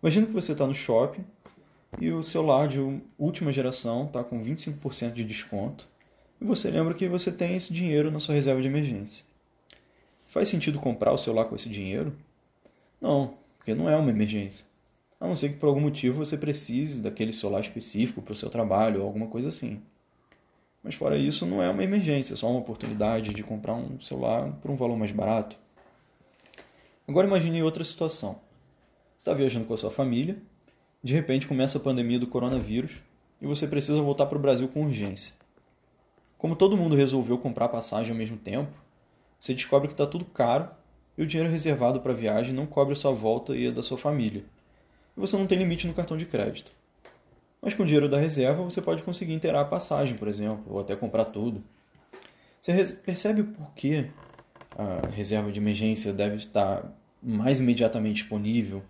Imagina 0.03 0.27
que 0.27 0.33
você 0.33 0.53
está 0.53 0.67
no 0.67 0.75
shopping 0.75 1.25
e 1.99 2.11
o 2.11 2.23
celular 2.23 2.69
de 2.69 3.01
última 3.19 3.51
geração 3.51 4.05
está 4.05 4.23
com 4.23 4.43
25% 4.45 5.15
de 5.15 5.25
desconto 5.25 5.89
e 6.39 6.45
você 6.45 6.71
lembra 6.71 6.93
que 6.93 7.09
você 7.09 7.33
tem 7.33 7.57
esse 7.57 7.73
dinheiro 7.73 8.11
na 8.11 8.21
sua 8.21 8.35
reserva 8.35 8.61
de 8.61 8.69
emergência. 8.69 9.25
Faz 10.29 10.49
sentido 10.49 10.79
comprar 10.79 11.13
o 11.13 11.19
celular 11.19 11.47
com 11.47 11.57
esse 11.57 11.69
dinheiro? 11.69 12.15
Não, 13.01 13.35
porque 13.57 13.75
não 13.75 13.89
é 13.89 13.97
uma 13.97 14.11
emergência. 14.11 14.67
A 15.21 15.27
não 15.27 15.35
ser 15.35 15.49
que 15.49 15.57
por 15.57 15.67
algum 15.67 15.81
motivo 15.81 16.25
você 16.25 16.37
precise 16.37 17.01
daquele 17.01 17.33
celular 17.33 17.61
específico 17.61 18.23
para 18.23 18.33
o 18.33 18.37
seu 18.37 18.51
trabalho 18.51 19.01
ou 19.01 19.07
alguma 19.07 19.27
coisa 19.27 19.49
assim. 19.49 19.83
Mas 20.83 20.95
fora 20.95 21.17
isso, 21.17 21.45
não 21.45 21.63
é 21.63 21.69
uma 21.69 21.83
emergência, 21.83 22.35
é 22.35 22.37
só 22.37 22.49
uma 22.49 22.61
oportunidade 22.61 23.35
de 23.35 23.43
comprar 23.43 23.75
um 23.75 24.01
celular 24.01 24.53
por 24.63 24.71
um 24.71 24.77
valor 24.77 24.97
mais 24.97 25.11
barato. 25.11 25.57
Agora 27.07 27.27
imagine 27.27 27.63
outra 27.63 27.85
situação. 27.85 28.35
Você 29.17 29.23
está 29.23 29.35
viajando 29.35 29.65
com 29.65 29.75
a 29.75 29.77
sua 29.77 29.91
família, 29.91 30.37
de 31.03 31.15
repente 31.15 31.49
começa 31.49 31.79
a 31.79 31.81
pandemia 31.81 32.19
do 32.19 32.27
coronavírus 32.27 32.93
e 33.41 33.47
você 33.47 33.67
precisa 33.67 34.01
voltar 34.03 34.27
para 34.27 34.39
o 34.39 34.41
Brasil 34.41 34.69
com 34.69 34.85
urgência. 34.85 35.35
Como 36.37 36.55
todo 36.55 36.77
mundo 36.77 36.95
resolveu 36.95 37.39
comprar 37.39 37.69
passagem 37.69 38.13
ao 38.13 38.17
mesmo 38.17 38.37
tempo, 38.37 38.71
você 39.39 39.55
descobre 39.55 39.89
que 39.89 39.95
está 39.95 40.07
tudo 40.07 40.25
caro 40.25 40.69
e 41.17 41.23
o 41.23 41.27
dinheiro 41.27 41.51
reservado 41.51 42.01
para 42.01 42.13
a 42.13 42.17
viagem 42.17 42.53
não 42.53 42.67
cobre 42.67 42.93
a 42.93 42.97
sua 42.97 43.13
volta 43.13 43.57
e 43.57 43.69
a 43.69 43.71
da 43.71 43.83
sua 43.83 43.99
família. 43.99 44.45
E 45.17 45.21
você 45.21 45.37
não 45.37 45.47
tem 45.47 45.59
limite 45.59 45.87
no 45.87 45.95
cartão 45.95 46.17
de 46.17 46.27
crédito. 46.27 46.73
Mas 47.61 47.75
com 47.75 47.83
o 47.83 47.87
dinheiro 47.87 48.09
da 48.09 48.19
reserva 48.19 48.63
você 48.63 48.81
pode 48.81 49.03
conseguir 49.03 49.33
inteirar 49.33 49.61
a 49.61 49.65
passagem, 49.65 50.17
por 50.17 50.29
exemplo, 50.29 50.65
ou 50.69 50.81
até 50.81 50.95
comprar 50.95 51.27
tudo. 51.27 51.63
Você 52.61 52.85
percebe 52.95 53.43
por 53.43 53.73
que 53.75 54.09
a 54.77 55.09
reserva 55.09 55.51
de 55.51 55.59
emergência 55.59 56.13
deve 56.13 56.37
estar 56.37 56.85
mais 57.23 57.61
imediatamente 57.61 58.23
disponível 58.23 58.83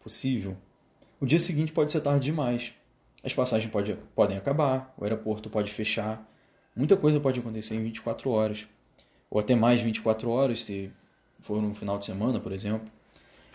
possível? 0.00 0.56
O 1.20 1.26
dia 1.26 1.38
seguinte 1.38 1.72
pode 1.72 1.92
ser 1.92 2.00
tarde 2.00 2.24
demais. 2.24 2.72
As 3.22 3.34
passagens 3.34 3.70
pode, 3.70 3.96
podem 4.14 4.36
acabar, 4.36 4.94
o 4.96 5.04
aeroporto 5.04 5.50
pode 5.50 5.72
fechar, 5.72 6.26
muita 6.74 6.96
coisa 6.96 7.20
pode 7.20 7.38
acontecer 7.38 7.74
em 7.74 7.82
24 7.82 8.30
horas 8.30 8.66
ou 9.30 9.40
até 9.40 9.54
mais 9.54 9.80
24 9.80 10.28
horas, 10.28 10.64
se 10.64 10.90
for 11.38 11.62
no 11.62 11.74
final 11.74 11.98
de 11.98 12.04
semana, 12.04 12.40
por 12.40 12.52
exemplo. 12.52 12.90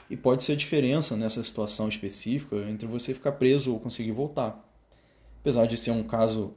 E 0.10 0.16
pode 0.16 0.44
ser 0.44 0.54
a 0.54 0.56
diferença 0.56 1.18
nessa 1.18 1.44
situação 1.44 1.90
específica 1.90 2.56
entre 2.70 2.88
você 2.88 3.14
ficar 3.14 3.34
preso 3.34 3.74
ou 3.74 3.80
conseguir 3.80 4.12
voltar. 4.12 4.64
Apesar 5.42 5.66
de 5.66 5.78
ser 5.78 5.92
um 5.92 6.04
caso 6.04 6.54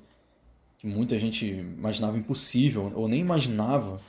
que 0.79 0.87
muita 0.87 1.19
gente 1.19 1.47
imaginava 1.47 2.17
impossível 2.17 2.93
ou 2.95 3.09
nem 3.09 3.21
imaginava, 3.21 4.01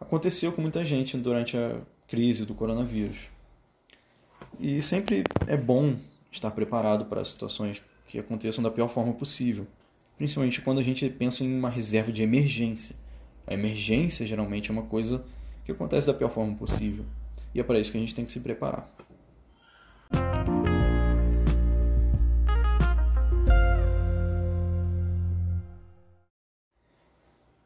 aconteceu 0.00 0.52
com 0.52 0.60
muita 0.60 0.84
gente 0.84 1.16
durante 1.16 1.56
a 1.56 1.80
crise 2.08 2.44
do 2.44 2.54
coronavírus. 2.54 3.28
E 4.58 4.82
sempre 4.82 5.24
é 5.46 5.56
bom 5.56 5.96
estar 6.32 6.50
preparado 6.50 7.04
para 7.06 7.24
situações 7.24 7.82
que 8.06 8.18
aconteçam 8.18 8.62
da 8.62 8.70
pior 8.70 8.88
forma 8.88 9.12
possível, 9.12 9.66
principalmente 10.16 10.60
quando 10.60 10.78
a 10.78 10.82
gente 10.82 11.08
pensa 11.08 11.44
em 11.44 11.56
uma 11.56 11.70
reserva 11.70 12.12
de 12.12 12.22
emergência. 12.22 12.96
A 13.46 13.54
emergência 13.54 14.26
geralmente 14.26 14.70
é 14.70 14.72
uma 14.72 14.82
coisa 14.82 15.24
que 15.64 15.72
acontece 15.72 16.06
da 16.06 16.14
pior 16.14 16.30
forma 16.30 16.54
possível. 16.54 17.04
E 17.54 17.60
é 17.60 17.62
para 17.62 17.78
isso 17.78 17.92
que 17.92 17.98
a 17.98 18.00
gente 18.00 18.14
tem 18.14 18.24
que 18.24 18.32
se 18.32 18.40
preparar. 18.40 18.88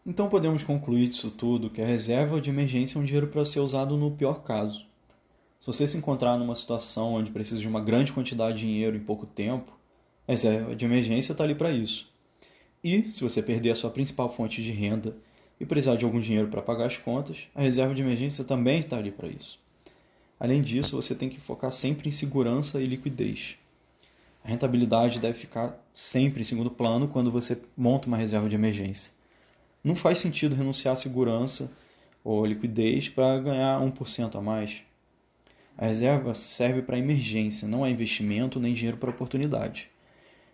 Então 0.05 0.29
podemos 0.29 0.65
concluir 0.65 1.07
disso 1.07 1.31
tudo 1.31 1.69
que 1.69 1.83
a 1.83 1.87
reserva 1.87 2.41
de 2.41 2.49
emergência 2.49 2.99
é 2.99 3.01
um 3.01 3.05
dinheiro 3.05 3.29
para 3.29 3.45
ser 3.45 3.61
usado 3.61 3.97
no 3.97 4.11
pior 4.11 4.43
caso. 4.43 4.87
Se 5.61 5.67
você 5.67 5.87
se 5.87 5.99
encontrar 5.99 6.39
numa 6.39 6.55
situação 6.55 7.15
onde 7.15 7.31
precisa 7.31 7.61
de 7.61 7.69
uma 7.69 7.81
grande 7.81 8.13
quantidade 8.13 8.59
de 8.59 8.67
dinheiro 8.67 8.97
em 8.97 9.01
pouco 9.01 9.27
tempo, 9.27 9.71
a 10.27 10.33
reserva 10.33 10.75
de 10.75 10.85
emergência 10.85 11.33
está 11.33 11.45
ali 11.45 11.55
para 11.55 11.71
isso. 11.71 12.11
E 12.83 13.13
se 13.13 13.23
você 13.23 13.43
perder 13.43 13.73
a 13.73 13.75
sua 13.75 13.91
principal 13.91 14.33
fonte 14.33 14.63
de 14.63 14.73
renda 14.73 15.15
e 15.61 15.67
precisar 15.67 15.97
de 15.97 16.05
algum 16.05 16.21
dinheiro 16.21 16.49
para 16.49 16.63
pagar 16.63 16.87
as 16.87 16.99
contas, 16.99 17.49
a 17.55 17.63
reserva 17.63 17.95
de 17.95 18.03
emergência 18.03 18.45
também 18.45 18.81
está 18.81 18.97
ali 18.97 19.11
para 19.11 19.29
isso. 19.29 19.59
Além 20.39 20.63
disso, 20.63 20.97
você 20.97 21.15
tem 21.15 21.29
que 21.29 21.41
focar 21.41 21.73
sempre 21.73 22.09
em 22.09 22.13
segurança 22.13 22.81
e 22.81 22.87
liquidez. 22.87 23.59
A 24.45 24.49
rentabilidade 24.49 25.19
deve 25.19 25.39
ficar 25.39 25.79
sempre 25.93 26.43
em 26.43 26.45
segundo 26.45 26.71
plano 26.71 27.09
quando 27.09 27.31
você 27.31 27.61
monta 27.77 28.07
uma 28.07 28.17
reserva 28.17 28.49
de 28.49 28.55
emergência. 28.55 29.13
Não 29.83 29.97
faz 29.97 30.19
sentido 30.19 30.55
renunciar 30.55 30.95
à 30.95 30.97
segurança 30.97 31.73
ou 32.23 32.45
liquidez 32.45 33.09
para 33.09 33.41
ganhar 33.41 33.81
1% 33.81 34.37
a 34.37 34.41
mais. 34.41 34.83
A 35.77 35.87
reserva 35.87 36.35
serve 36.35 36.83
para 36.83 36.99
emergência, 36.99 37.69
não 37.69 37.85
é 37.87 37.91
investimento 37.91 38.59
nem 38.59 38.75
dinheiro 38.75 38.97
para 38.97 39.11
oportunidade. 39.11 39.89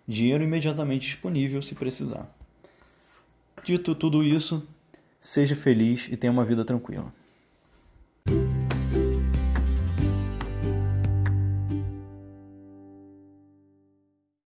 Dinheiro 0.06 0.44
imediatamente 0.44 1.06
disponível 1.06 1.62
se 1.62 1.74
precisar. 1.74 2.28
Dito 3.64 3.94
tudo 3.94 4.22
isso, 4.22 4.66
Seja 5.24 5.56
feliz 5.56 6.06
e 6.10 6.18
tenha 6.18 6.30
uma 6.30 6.44
vida 6.44 6.66
tranquila. 6.66 7.10